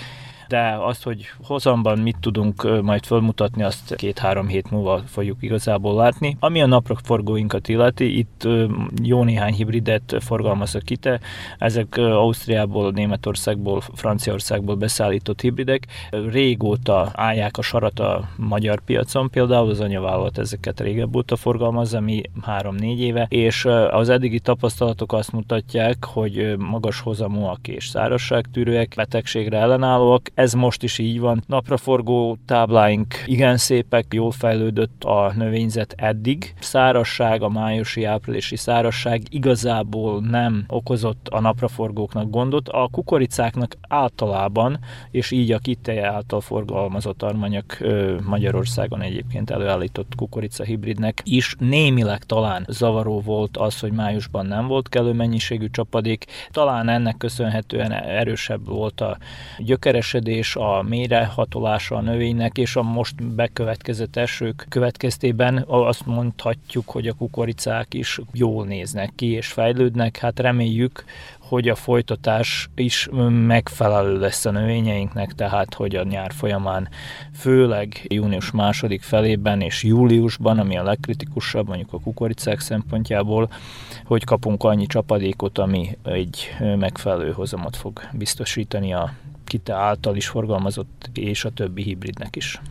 [0.53, 6.37] de azt, hogy hozamban mit tudunk majd felmutatni, azt két-három hét múlva fogjuk igazából látni.
[6.39, 8.47] Ami a napraforgóinkat illeti, itt
[9.03, 11.19] jó néhány hibridet forgalmaz a KITE,
[11.57, 15.87] ezek Ausztriából, Németországból, Franciaországból beszállított hibridek.
[16.31, 22.21] Régóta állják a sarat a magyar piacon, például az anyavállalat ezeket régebb óta forgalmazza, mi
[22.41, 30.29] három-négy éve, és az eddigi tapasztalatok azt mutatják, hogy magas hozamúak és szárazságtűrőek, betegségre ellenállóak.
[30.43, 31.43] Ez most is így van.
[31.47, 36.53] Napraforgó tábláink igen szépek, jól fejlődött a növényzet eddig.
[36.59, 42.69] Szárasság, a májusi áprilisi szárasság igazából nem okozott a napraforgóknak gondot.
[42.69, 44.79] A kukoricáknak általában,
[45.11, 47.77] és így a kiteje által forgalmazott armanyak
[48.25, 54.89] Magyarországon egyébként előállított kukorica hibridnek is némileg talán zavaró volt az, hogy májusban nem volt
[54.89, 56.25] kellő mennyiségű csapadék.
[56.51, 59.17] Talán ennek köszönhetően erősebb volt a
[59.57, 67.13] gyökeresedés, a mélyrehatolása a növénynek, és a most bekövetkezett esők következtében azt mondhatjuk, hogy a
[67.13, 70.17] kukoricák is jól néznek ki és fejlődnek.
[70.17, 71.03] Hát reméljük,
[71.39, 76.89] hogy a folytatás is megfelelő lesz a növényeinknek, tehát hogy a nyár folyamán,
[77.33, 83.49] főleg június második felében és júliusban, ami a legkritikusabb mondjuk a kukoricák szempontjából,
[84.05, 89.13] hogy kapunk annyi csapadékot, ami egy megfelelő hozamot fog biztosítani a
[89.53, 92.61] Kita által is forgalmazott és a többi hibridnek is.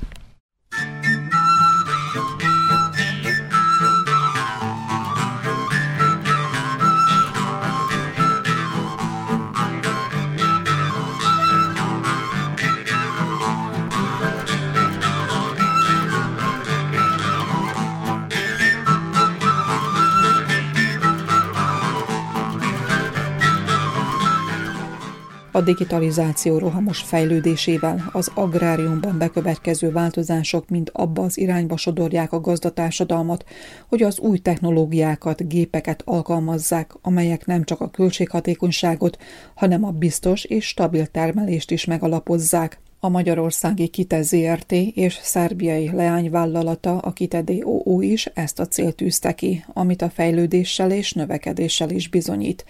[25.62, 33.44] Digitalizáció rohamos fejlődésével az agráriumban bekövetkező változások mind abba az irányba sodorják a gazdatársadalmat,
[33.88, 39.18] hogy az új technológiákat, gépeket alkalmazzák, amelyek nem csak a költséghatékonyságot,
[39.54, 42.80] hanem a biztos és stabil termelést is megalapozzák.
[43.04, 49.32] A magyarországi Kite ZRT és szerbiai leányvállalata, a Kite DOO is ezt a célt tűzte
[49.32, 52.64] ki, amit a fejlődéssel és növekedéssel is bizonyít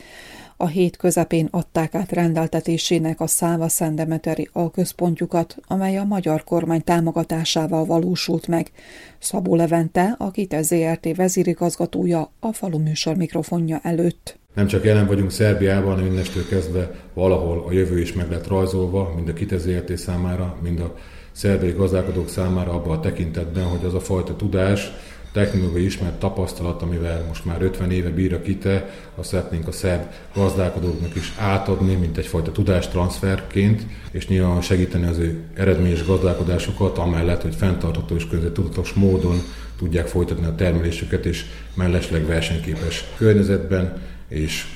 [0.63, 7.85] a hét közepén adták át rendeltetésének a Száva Szendemeteri alközpontjukat, amely a magyar kormány támogatásával
[7.85, 8.71] valósult meg.
[9.19, 14.39] Szabó Levente, a KITE ZRT vezérigazgatója a falu műsor mikrofonja előtt.
[14.55, 19.13] Nem csak jelen vagyunk Szerbiában, hanem innestől kezdve valahol a jövő is meg lett rajzolva,
[19.17, 20.95] mind a KITE ZRT számára, mind a
[21.33, 24.93] szerbiai gazdálkodók számára abban a tekintetben, hogy az a fajta tudás,
[25.33, 30.03] technológiai ismert tapasztalat, amivel most már 50 éve bír a KITE, azt szeretnénk a szerb
[30.35, 37.55] gazdálkodóknak is átadni, mint egyfajta tudástranszferként, és nyilván segíteni az ő eredményes gazdálkodásukat, amellett, hogy
[37.55, 39.43] fenntartható és tudatos módon
[39.79, 44.67] tudják folytatni a termelésüket, és mellesleg versenyképes környezetben, és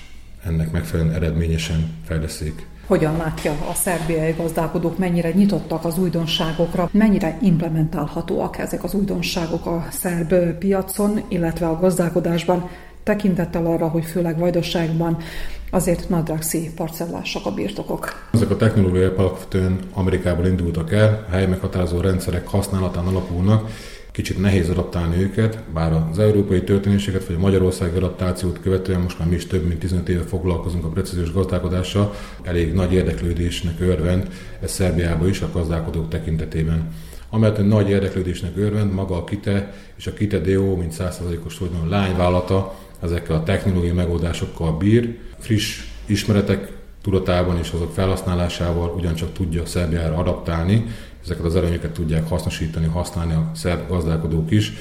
[0.44, 8.58] ennek megfelelően eredményesen fejleszték hogyan látja a szerbiai gazdálkodók, mennyire nyitottak az újdonságokra, mennyire implementálhatóak
[8.58, 12.68] ezek az újdonságok a szerb piacon, illetve a gazdálkodásban,
[13.02, 15.16] tekintettel arra, hogy főleg Vajdaságban
[15.70, 18.28] azért nadrágszi parcellásak a birtokok.
[18.32, 23.70] Ezek a technológiai alapvetően Amerikából indultak el, helyi meghatározó rendszerek használatán alapulnak,
[24.16, 29.28] kicsit nehéz adaptálni őket, bár az európai történéseket vagy a Magyarország adaptációt követően most már
[29.28, 34.28] mi is több mint 15 éve foglalkozunk a precíziós gazdálkodással, elég nagy érdeklődésnek örvend,
[34.60, 36.88] ez Szerbiában is a gazdálkodók tekintetében.
[37.30, 41.88] Amellett egy nagy érdeklődésnek örvend maga a KITE és a KITE DO, mint 100%-os tulajdon
[41.88, 50.16] lányvállalata, ezekkel a technológiai megoldásokkal bír, friss ismeretek tudatában és azok felhasználásával ugyancsak tudja Szerbiára
[50.16, 50.86] adaptálni,
[51.26, 54.72] ezeket az előnyöket tudják hasznosítani, használni a szerb gazdálkodók is.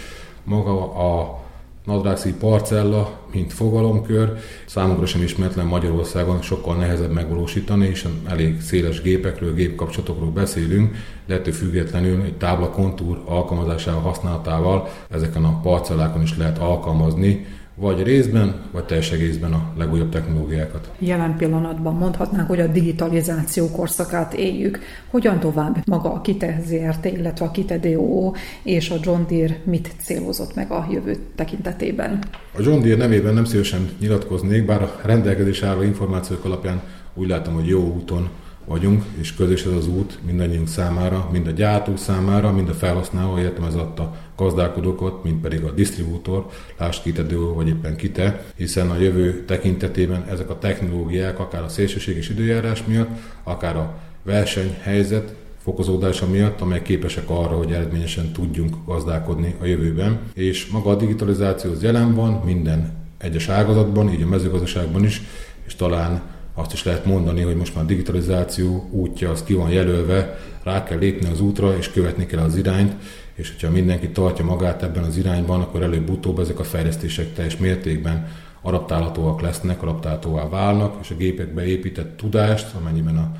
[0.43, 1.43] Maga a
[1.85, 9.53] nadrágszi parcella, mint fogalomkör, számunkra sem ismeretlen Magyarországon sokkal nehezebb megvalósítani, és elég széles gépekről,
[9.53, 16.57] gépkapcsolatokról beszélünk, de ettől függetlenül egy tábla kontúr alkalmazásával, használatával ezeken a parcellákon is lehet
[16.57, 20.91] alkalmazni vagy részben, vagy teljes egészben a legújabb technológiákat.
[20.99, 24.79] Jelen pillanatban mondhatnánk, hogy a digitalizáció korszakát éljük.
[25.09, 28.31] Hogyan tovább maga a Kite ZRT, illetve a Kite DO
[28.63, 32.23] és a John Deere mit célozott meg a jövő tekintetében?
[32.57, 36.81] A John Deere nevében nem szívesen nyilatkoznék, bár a rendelkezés álló információk alapján
[37.13, 38.29] úgy látom, hogy jó úton
[38.65, 43.37] vagyunk, és közös ez az út mindannyiunk számára, mind a gyártó számára, mind a felhasználó,
[43.37, 46.45] értem ez adta gazdálkodókat, mind pedig a disztribútor,
[46.77, 52.29] lásd kitedő vagy éppen kite, hiszen a jövő tekintetében ezek a technológiák akár a szélsőséges
[52.29, 53.09] időjárás miatt,
[53.43, 60.19] akár a versenyhelyzet fokozódása miatt, amelyek képesek arra, hogy eredményesen tudjunk gazdálkodni a jövőben.
[60.33, 65.21] És maga a digitalizáció jelen van minden egyes ágazatban, így a mezőgazdaságban is,
[65.65, 66.21] és talán
[66.57, 70.83] azt is lehet mondani, hogy most már a digitalizáció útja az ki van jelölve, rá
[70.83, 72.93] kell lépni az útra, és követni kell az irányt,
[73.33, 78.27] és hogyha mindenki tartja magát ebben az irányban, akkor előbb-utóbb ezek a fejlesztések teljes mértékben
[78.61, 83.31] adaptálhatóak lesznek, adaptálhatóvá válnak, és a gépekbe épített tudást, amennyiben a,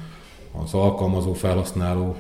[0.62, 2.16] az alkalmazó felhasználó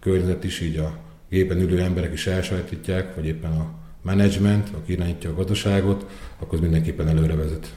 [0.00, 0.96] környezet is, így a
[1.28, 3.66] gépen ülő emberek is elsajátítják, vagy éppen a
[4.02, 6.06] menedzsment, aki irányítja a gazdaságot,
[6.38, 7.74] akkor ez mindenképpen előre vezet.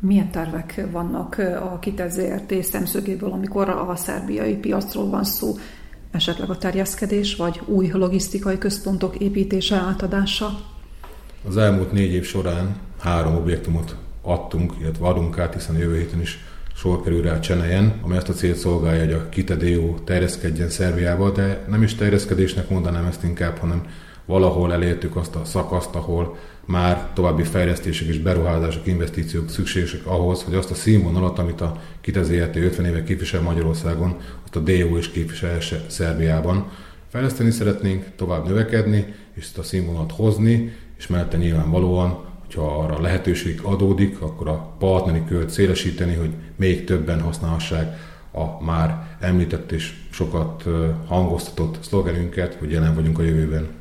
[0.00, 5.56] Milyen tervek vannak a KITE ZRT szemszögéből, amikor a szerbiai piacról van szó?
[6.10, 10.60] Esetleg a terjeszkedés, vagy új logisztikai központok építése, átadása?
[11.48, 16.38] Az elmúlt négy év során három objektumot adtunk, illetve adunk át, hiszen jövő héten is
[16.74, 21.64] sor kerül rá Csenejen, ami azt a célt szolgálja, hogy a Kitedéó terjeszkedjen Szerbiába, de
[21.68, 23.82] nem is terjeszkedésnek mondanám ezt inkább, hanem
[24.24, 26.36] valahol elértük azt a szakaszt, ahol
[26.68, 32.56] már további fejlesztések és beruházások, investíciók szükségesek ahhoz, hogy azt a színvonalat, amit a Kitezért
[32.56, 36.70] 50 éve képvisel Magyarországon, azt a DO is képviselhesse Szerbiában.
[37.08, 43.60] Fejleszteni szeretnénk, tovább növekedni, és ezt a színvonalat hozni, és mellette nyilvánvalóan hogyha arra lehetőség
[43.62, 47.96] adódik, akkor a partneri kört szélesíteni, hogy még többen használhassák
[48.32, 50.64] a már említett és sokat
[51.06, 53.77] hangoztatott szlogenünket, hogy jelen vagyunk a jövőben.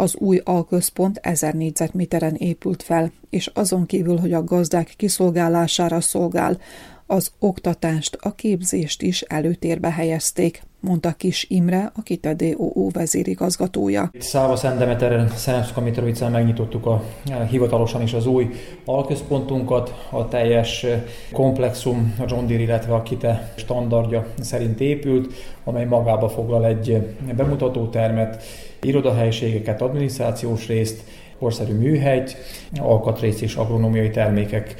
[0.00, 6.58] Az új alközpont 1000 négyzetméteren épült fel, és azon kívül, hogy a gazdák kiszolgálására szolgál,
[7.06, 14.10] az oktatást, a képzést is előtérbe helyezték, mondta Kis Imre, a KITE DOO vezérigazgatója.
[14.18, 18.50] Száva Szendemeteren, Szenevszka Mitrovicán megnyitottuk a, e, hivatalosan is az új
[18.84, 25.32] alközpontunkat, a teljes e, komplexum, a John Deere, illetve a KITE standardja szerint épült,
[25.64, 28.42] amely magába foglal egy e, bemutatótermet,
[28.82, 31.02] irodahelyiségeket, adminisztrációs részt,
[31.38, 32.36] korszerű műhelyt,
[32.78, 34.74] alkatrész és agronómiai termékek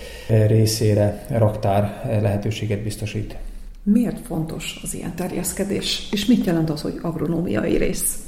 [0.46, 3.36] részére raktár lehetőséget biztosít.
[3.82, 8.18] Miért fontos az ilyen terjeszkedés, és mit jelent az, hogy agronómiai rész?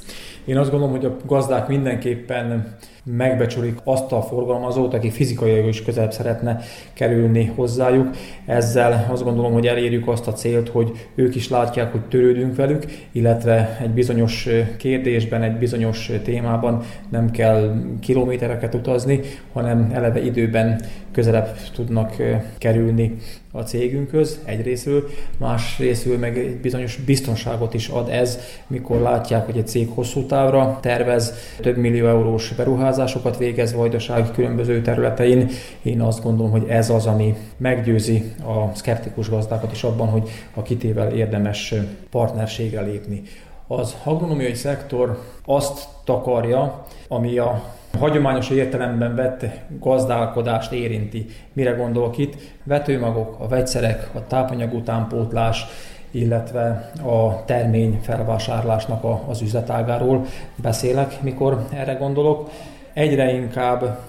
[0.45, 6.11] Én azt gondolom, hogy a gazdák mindenképpen megbecsülik azt a forgalmazót, aki fizikailag is közelebb
[6.11, 6.59] szeretne
[6.93, 8.09] kerülni hozzájuk.
[8.45, 12.85] Ezzel azt gondolom, hogy elérjük azt a célt, hogy ők is látják, hogy törődünk velük,
[13.11, 14.47] illetve egy bizonyos
[14.77, 19.19] kérdésben, egy bizonyos témában nem kell kilométereket utazni,
[19.53, 20.81] hanem eleve időben
[21.11, 22.15] közelebb tudnak
[22.57, 23.15] kerülni
[23.55, 29.67] a cégünkhöz egyrésztről, másrésztről meg egy bizonyos biztonságot is ad ez, mikor látják, hogy egy
[29.67, 32.51] cég hosszú távra tervez, több millió eurós
[32.93, 35.49] beruházásokat végez vajdaság különböző területein.
[35.81, 40.61] Én azt gondolom, hogy ez az, ami meggyőzi a szkeptikus gazdákat is abban, hogy a
[40.61, 41.73] kitével érdemes
[42.09, 43.21] partnerségre lépni.
[43.67, 47.63] Az agronomiai szektor azt takarja, ami a
[47.99, 49.45] hagyományos értelemben vett
[49.79, 51.25] gazdálkodást érinti.
[51.53, 52.35] Mire gondolok itt?
[52.63, 55.65] Vetőmagok, a vegyszerek, a tápanyag utánpótlás,
[56.11, 60.25] illetve a termény felvásárlásnak a, az üzletágáról
[60.55, 62.49] beszélek, mikor erre gondolok.
[62.93, 63.99] Egyre inkább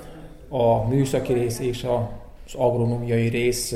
[0.49, 3.74] a műszaki rész és az agronomiai rész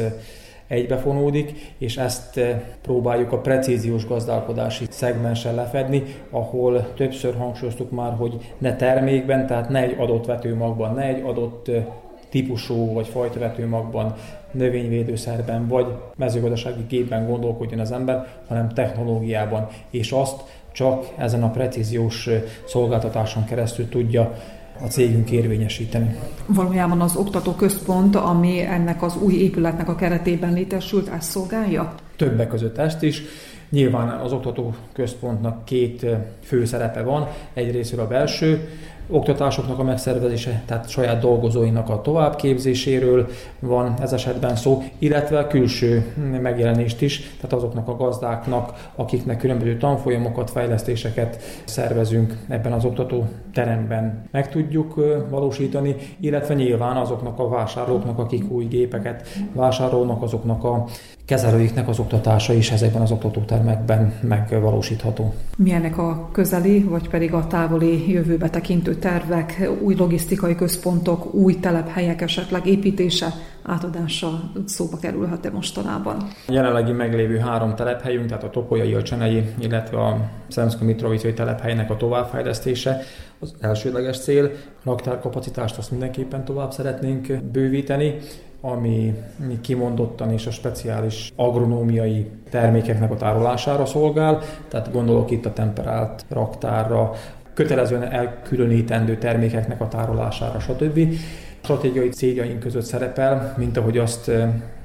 [0.66, 8.36] egybefonódik, és ezt eh, próbáljuk a precíziós gazdálkodási szegmensen lefedni, ahol többször hangsúlyoztuk már, hogy
[8.59, 11.84] ne termékben, tehát ne egy adott vetőmagban, ne egy adott eh,
[12.28, 14.14] típusú vagy fajta vetőmagban,
[14.50, 15.86] növényvédőszerben vagy
[16.16, 20.42] mezőgazdasági gépben gondolkodjon az ember, hanem technológiában, és azt
[20.72, 24.34] csak ezen a precíziós eh, szolgáltatáson keresztül tudja
[24.83, 26.16] a cégünk érvényesíteni.
[26.47, 31.95] Valójában az oktatóközpont, ami ennek az új épületnek a keretében létesült, ezt szolgálja?
[32.16, 33.22] Többek között ezt is.
[33.70, 36.07] Nyilván az oktatóközpontnak két
[36.43, 37.29] fő szerepe van.
[37.55, 38.68] Egyrésztről a belső
[39.11, 43.29] oktatásoknak a megszervezése, tehát saját dolgozóinak a továbbképzéséről
[43.61, 49.76] van ez esetben szó, illetve a külső megjelenést is, tehát azoknak a gazdáknak, akiknek különböző
[49.76, 54.94] tanfolyamokat, fejlesztéseket szervezünk ebben az oktató teremben meg tudjuk
[55.30, 60.84] valósítani, illetve nyilván azoknak a vásárlóknak, akik új gépeket vásárolnak, azoknak a
[61.24, 65.34] kezelőiknek az oktatása is ezekben az oktatótermekben megvalósítható.
[65.56, 72.20] Milyenek a közeli, vagy pedig a távoli jövőbe tekintő tervek, új logisztikai központok, új telephelyek
[72.20, 73.26] esetleg építése,
[73.62, 76.16] átadása szóba kerülhet-e mostanában?
[76.48, 80.16] Jelenlegi meglévő három telephelyünk, tehát a Topolyai, a Csenei, illetve a
[80.48, 83.00] Szemszko Mitrovicai telephelynek a továbbfejlesztése
[83.41, 84.51] az elsődleges cél.
[84.84, 88.16] Raktárkapacitást azt mindenképpen tovább szeretnénk bővíteni,
[88.61, 89.14] ami
[89.61, 97.12] kimondottan és a speciális agronómiai termékeknek a tárolására szolgál, tehát gondolok itt a temperált raktárra,
[97.55, 101.14] kötelezően elkülönítendő termékeknek a tárolására, stb.
[101.61, 104.30] Stratégiai céljaink között szerepel, mint ahogy azt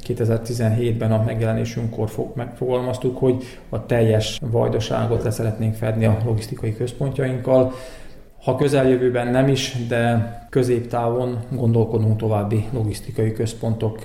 [0.08, 7.74] 2017-ben a megjelenésünkkor megfogalmaztuk, hogy a teljes vajdaságot le szeretnénk fedni a logisztikai központjainkkal.
[8.44, 14.02] Ha közeljövőben nem is, de középtávon gondolkodunk további logisztikai központok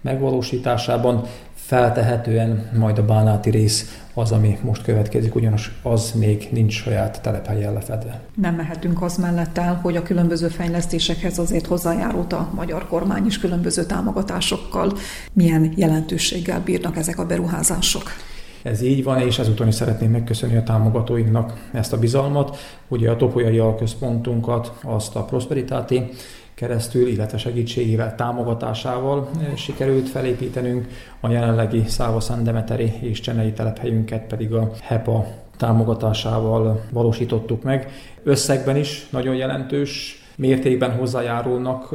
[0.00, 1.24] megvalósításában.
[1.54, 7.72] Feltehetően majd a bánáti rész az, ami most következik, ugyanis az még nincs saját telephelyen
[7.72, 8.20] lefedve.
[8.34, 13.38] Nem mehetünk az mellett el, hogy a különböző fejlesztésekhez azért hozzájárult a magyar kormány is
[13.38, 14.92] különböző támogatásokkal.
[15.32, 18.02] Milyen jelentőséggel bírnak ezek a beruházások?
[18.66, 22.56] Ez így van, és ezúton is szeretném megköszönni a támogatóinknak ezt a bizalmat.
[22.88, 26.08] Ugye a Topolyai Alközpontunkat, azt a Prosperitáti
[26.54, 30.88] keresztül, illetve segítségével, támogatásával eh, sikerült felépítenünk,
[31.20, 37.90] a jelenlegi Száva Demeteri és Csenei telephelyünket pedig a HEPA támogatásával valósítottuk meg.
[38.22, 41.94] Összegben is nagyon jelentős mértékben hozzájárulnak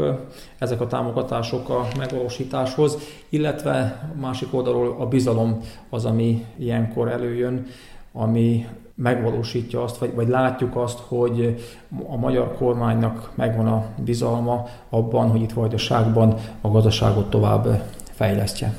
[0.58, 2.98] ezek a támogatások a megvalósításhoz,
[3.30, 7.66] illetve a másik oldalról a bizalom az, ami ilyenkor előjön,
[8.14, 11.64] ami megvalósítja azt, vagy, vagy látjuk azt, hogy
[12.08, 18.74] a magyar kormánynak megvan a bizalma abban, hogy itt vajdaságban a gazdaságot tovább fejlesztje.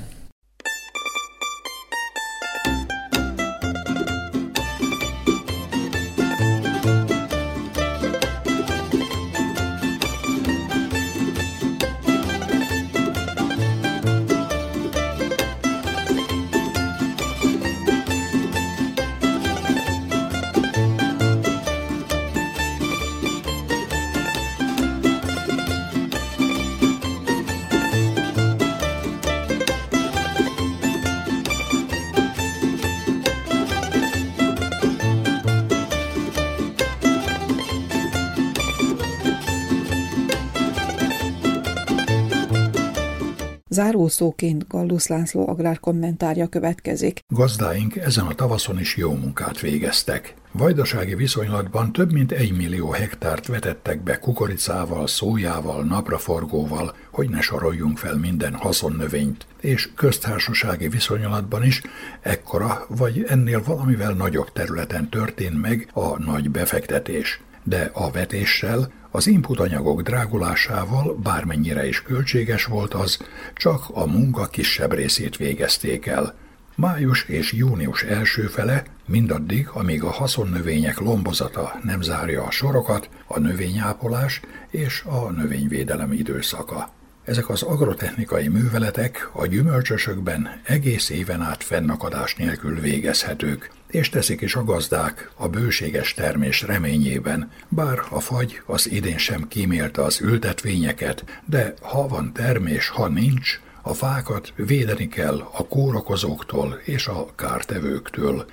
[44.12, 47.20] Zárószóként Gallusz László agrárkommentárja következik.
[47.28, 50.34] Gazdáink ezen a tavaszon is jó munkát végeztek.
[50.52, 57.98] Vajdasági viszonylatban több mint egy millió hektárt vetettek be kukoricával, szójával, napraforgóval, hogy ne soroljunk
[57.98, 61.82] fel minden haszonnövényt, és köztársasági viszonylatban is
[62.20, 67.40] ekkora vagy ennél valamivel nagyobb területen történt meg a nagy befektetés.
[67.64, 73.18] De a vetéssel az input anyagok drágulásával bármennyire is költséges volt az,
[73.54, 76.34] csak a munka kisebb részét végezték el.
[76.74, 83.38] Május és június első fele, mindaddig, amíg a haszonnövények lombozata nem zárja a sorokat, a
[83.38, 84.40] növényápolás
[84.70, 86.90] és a növényvédelem időszaka.
[87.24, 94.54] Ezek az agrotechnikai műveletek a gyümölcsösökben egész éven át fennakadás nélkül végezhetők, és teszik is
[94.54, 101.24] a gazdák a bőséges termés reményében, bár a fagy az idén sem kímélte az ültetvényeket,
[101.44, 108.46] de ha van termés, ha nincs, a fákat védeni kell a kórokozóktól és a kártevőktől.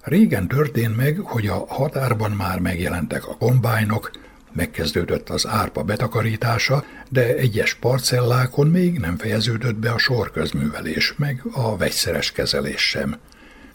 [0.00, 4.10] Régen történt meg, hogy a határban már megjelentek a kombájnok,
[4.52, 11.76] megkezdődött az árpa betakarítása, de egyes parcellákon még nem fejeződött be a sorközművelés, meg a
[11.76, 13.16] vegyszeres kezelés sem.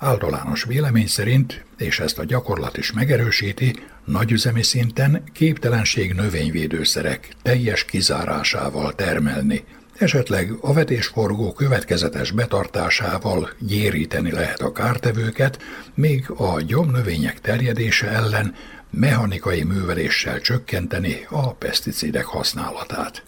[0.02, 3.76] Általános vélemény szerint, és ezt a gyakorlat is megerősíti,
[4.06, 9.64] nagyüzemi szinten képtelenség növényvédőszerek teljes kizárásával termelni.
[9.98, 15.60] Esetleg a vetésforgó következetes betartásával gyéríteni lehet a kártevőket,
[15.94, 18.56] még a gyomnövények terjedése ellen
[18.90, 23.24] mechanikai műveléssel csökkenteni a peszticidek használatát.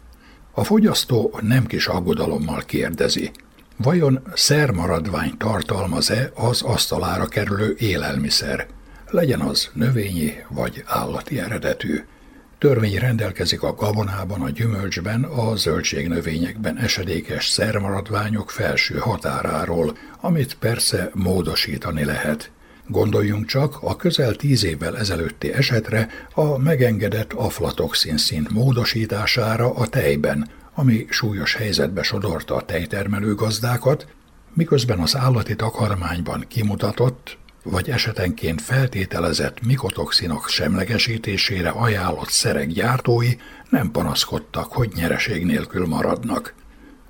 [0.52, 3.32] A fogyasztó nem kis aggodalommal kérdezi,
[3.82, 8.68] vajon szermaradvány tartalmaz-e az asztalára kerülő élelmiszer,
[9.10, 12.04] legyen az növényi vagy állati eredetű.
[12.58, 22.06] Törvény rendelkezik a gabonában, a gyümölcsben, a zöldségnövényekben esedékes szermaradványok felső határáról, amit persze módosítani
[22.06, 22.52] lehet.
[22.88, 30.50] Gondoljunk csak a közel tíz évvel ezelőtti esetre a megengedett aflatoxin szint módosítására a tejben,
[30.82, 34.08] ami súlyos helyzetbe sodorta a tejtermelő gazdákat,
[34.54, 43.30] miközben az állati takarmányban kimutatott, vagy esetenként feltételezett mikotoxinok semlegesítésére ajánlott szerek gyártói
[43.70, 46.54] nem panaszkodtak, hogy nyereség nélkül maradnak.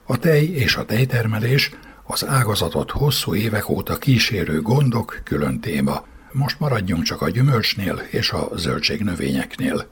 [0.05, 1.71] A tej és a tejtermelés
[2.03, 6.05] az ágazatot hosszú évek óta kísérő gondok külön téma.
[6.31, 9.87] Most maradjunk csak a gyümölcsnél és a zöldségnövényeknél.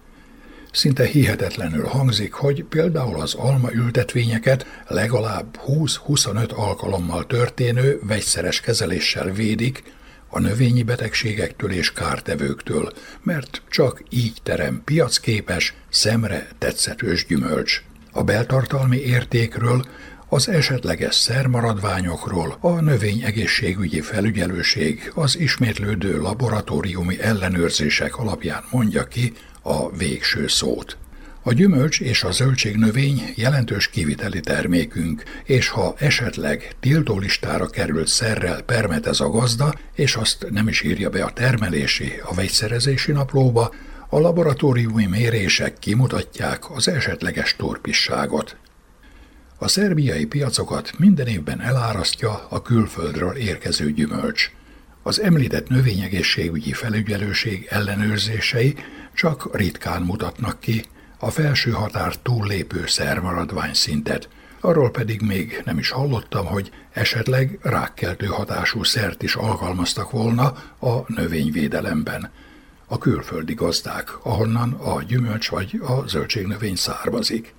[0.71, 9.83] Szinte hihetetlenül hangzik, hogy például az alma ültetvényeket legalább 20-25 alkalommal történő vegyszeres kezeléssel védik
[10.29, 12.91] a növényi betegségektől és kártevőktől,
[13.23, 17.81] mert csak így terem piacképes, szemre tetszetős gyümölcs.
[18.11, 19.85] A beltartalmi értékről
[20.31, 29.33] az esetleges szermaradványokról a növényegészségügyi felügyelőség az ismétlődő laboratóriumi ellenőrzések alapján mondja ki
[29.69, 30.97] a végső szót.
[31.43, 39.19] A gyümölcs és a zöldségnövény jelentős kiviteli termékünk, és ha esetleg tiltólistára került szerrel permetez
[39.19, 43.73] a gazda, és azt nem is írja be a termelési, a vegyszerezési naplóba,
[44.09, 48.57] a laboratóriumi mérések kimutatják az esetleges turpisságot.
[49.57, 54.51] A szerbiai piacokat minden évben elárasztja a külföldről érkező gyümölcs.
[55.09, 58.75] Az említett növényegészségügyi felügyelőség ellenőrzései
[59.13, 60.85] csak ritkán mutatnak ki
[61.19, 64.29] a felső határ túllépő szermaradvány szintet,
[64.59, 70.45] arról pedig még nem is hallottam, hogy esetleg rákkeltő hatású szert is alkalmaztak volna
[70.79, 72.31] a növényvédelemben.
[72.85, 77.53] A külföldi gazdák, ahonnan a gyümölcs vagy a zöldségnövény származik.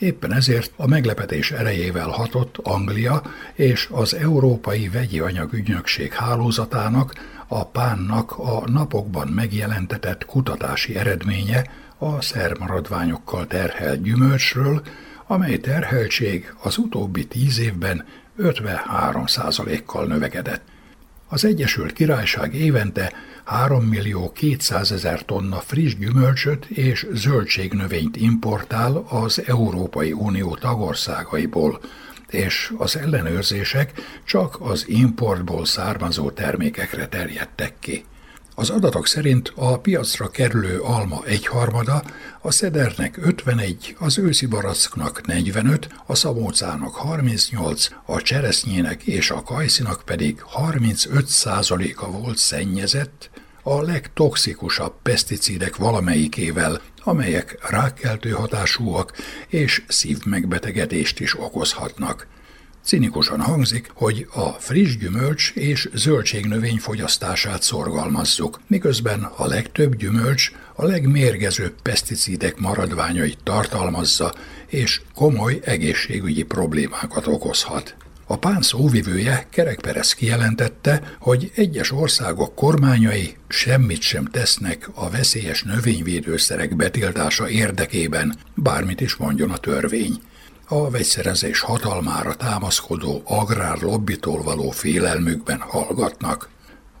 [0.00, 3.22] Éppen ezért a meglepetés erejével hatott Anglia
[3.54, 7.14] és az Európai Vegyi Anyagügynökség hálózatának,
[7.46, 11.64] a pánnak a napokban megjelentetett kutatási eredménye
[11.98, 14.82] a szermaradványokkal terhelt gyümölcsről,
[15.26, 19.24] amely terheltség az utóbbi tíz évben 53
[19.86, 20.62] kal növekedett.
[21.28, 23.12] Az Egyesült Királyság évente
[23.50, 31.80] 3 millió 200 ezer tonna friss gyümölcsöt és zöldségnövényt importál az Európai Unió tagországaiból,
[32.28, 33.92] és az ellenőrzések
[34.24, 38.04] csak az importból származó termékekre terjedtek ki.
[38.54, 42.02] Az adatok szerint a piacra kerülő alma egyharmada,
[42.40, 50.02] a szedernek 51, az őszi baracknak 45, a szabócának 38, a cseresznyének és a kajszinak
[50.04, 53.29] pedig 35 százaléka volt szennyezett,
[53.62, 59.12] a legtoxikusabb peszticidek valamelyikével, amelyek rákkeltő hatásúak
[59.48, 62.26] és szívmegbetegedést is okozhatnak.
[62.84, 70.84] Cinikusan hangzik, hogy a friss gyümölcs és zöldségnövény fogyasztását szorgalmazzuk, miközben a legtöbb gyümölcs a
[70.84, 74.34] legmérgezőbb peszticidek maradványait tartalmazza,
[74.66, 77.96] és komoly egészségügyi problémákat okozhat.
[78.30, 85.62] A pán szóvivője Kerek Perez kijelentette, hogy egyes országok kormányai semmit sem tesznek a veszélyes
[85.62, 90.20] növényvédőszerek betiltása érdekében, bármit is mondjon a törvény
[90.68, 96.48] a vegyszerezés hatalmára támaszkodó agrárlobbitól való félelmükben hallgatnak.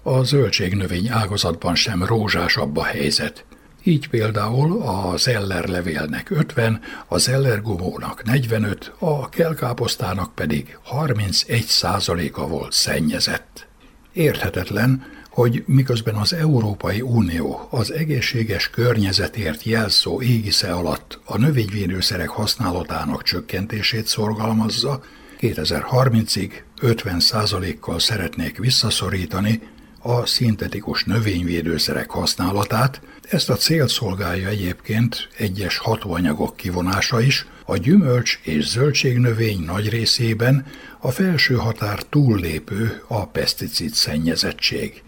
[0.02, 3.44] A zöldségnövény ágazatban sem rózsásabb a helyzet.
[3.82, 12.46] Így például a zeller levélnek 50, a zeller gumónak 45, a kelkáposztának pedig 31 százaléka
[12.46, 13.66] volt szennyezett.
[14.12, 23.22] Érthetetlen, hogy miközben az Európai Unió az egészséges környezetért jelszó égisze alatt a növényvédőszerek használatának
[23.22, 25.02] csökkentését szorgalmazza,
[25.40, 29.60] 2030-ig 50%-kal szeretnék visszaszorítani
[30.02, 33.00] a szintetikus növényvédőszerek használatát,
[33.30, 40.66] ezt a célt szolgálja egyébként egyes hatóanyagok kivonása is, a gyümölcs és zöldségnövény nagy részében
[40.98, 45.02] a felső határ túllépő a peszticid szennyezettség.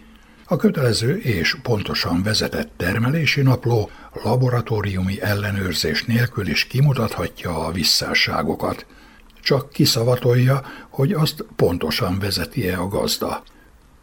[0.46, 3.90] A kötelező és pontosan vezetett termelési napló
[4.24, 8.86] laboratóriumi ellenőrzés nélkül is kimutathatja a visszásságokat.
[9.42, 13.42] Csak kiszavatolja, hogy azt pontosan vezeti-e a gazda.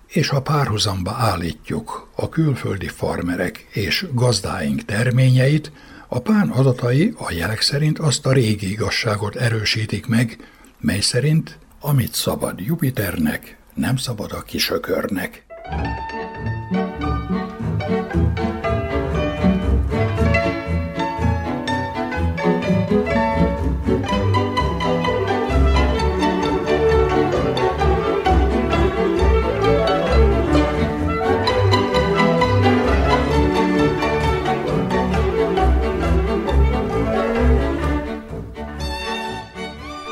[0.09, 5.71] És ha párhuzamba állítjuk a külföldi farmerek és gazdáink terményeit,
[6.07, 10.37] a pán adatai a jelek szerint azt a régi igazságot erősítik meg,
[10.79, 15.45] mely szerint amit szabad Jupiternek, nem szabad a kisökörnek.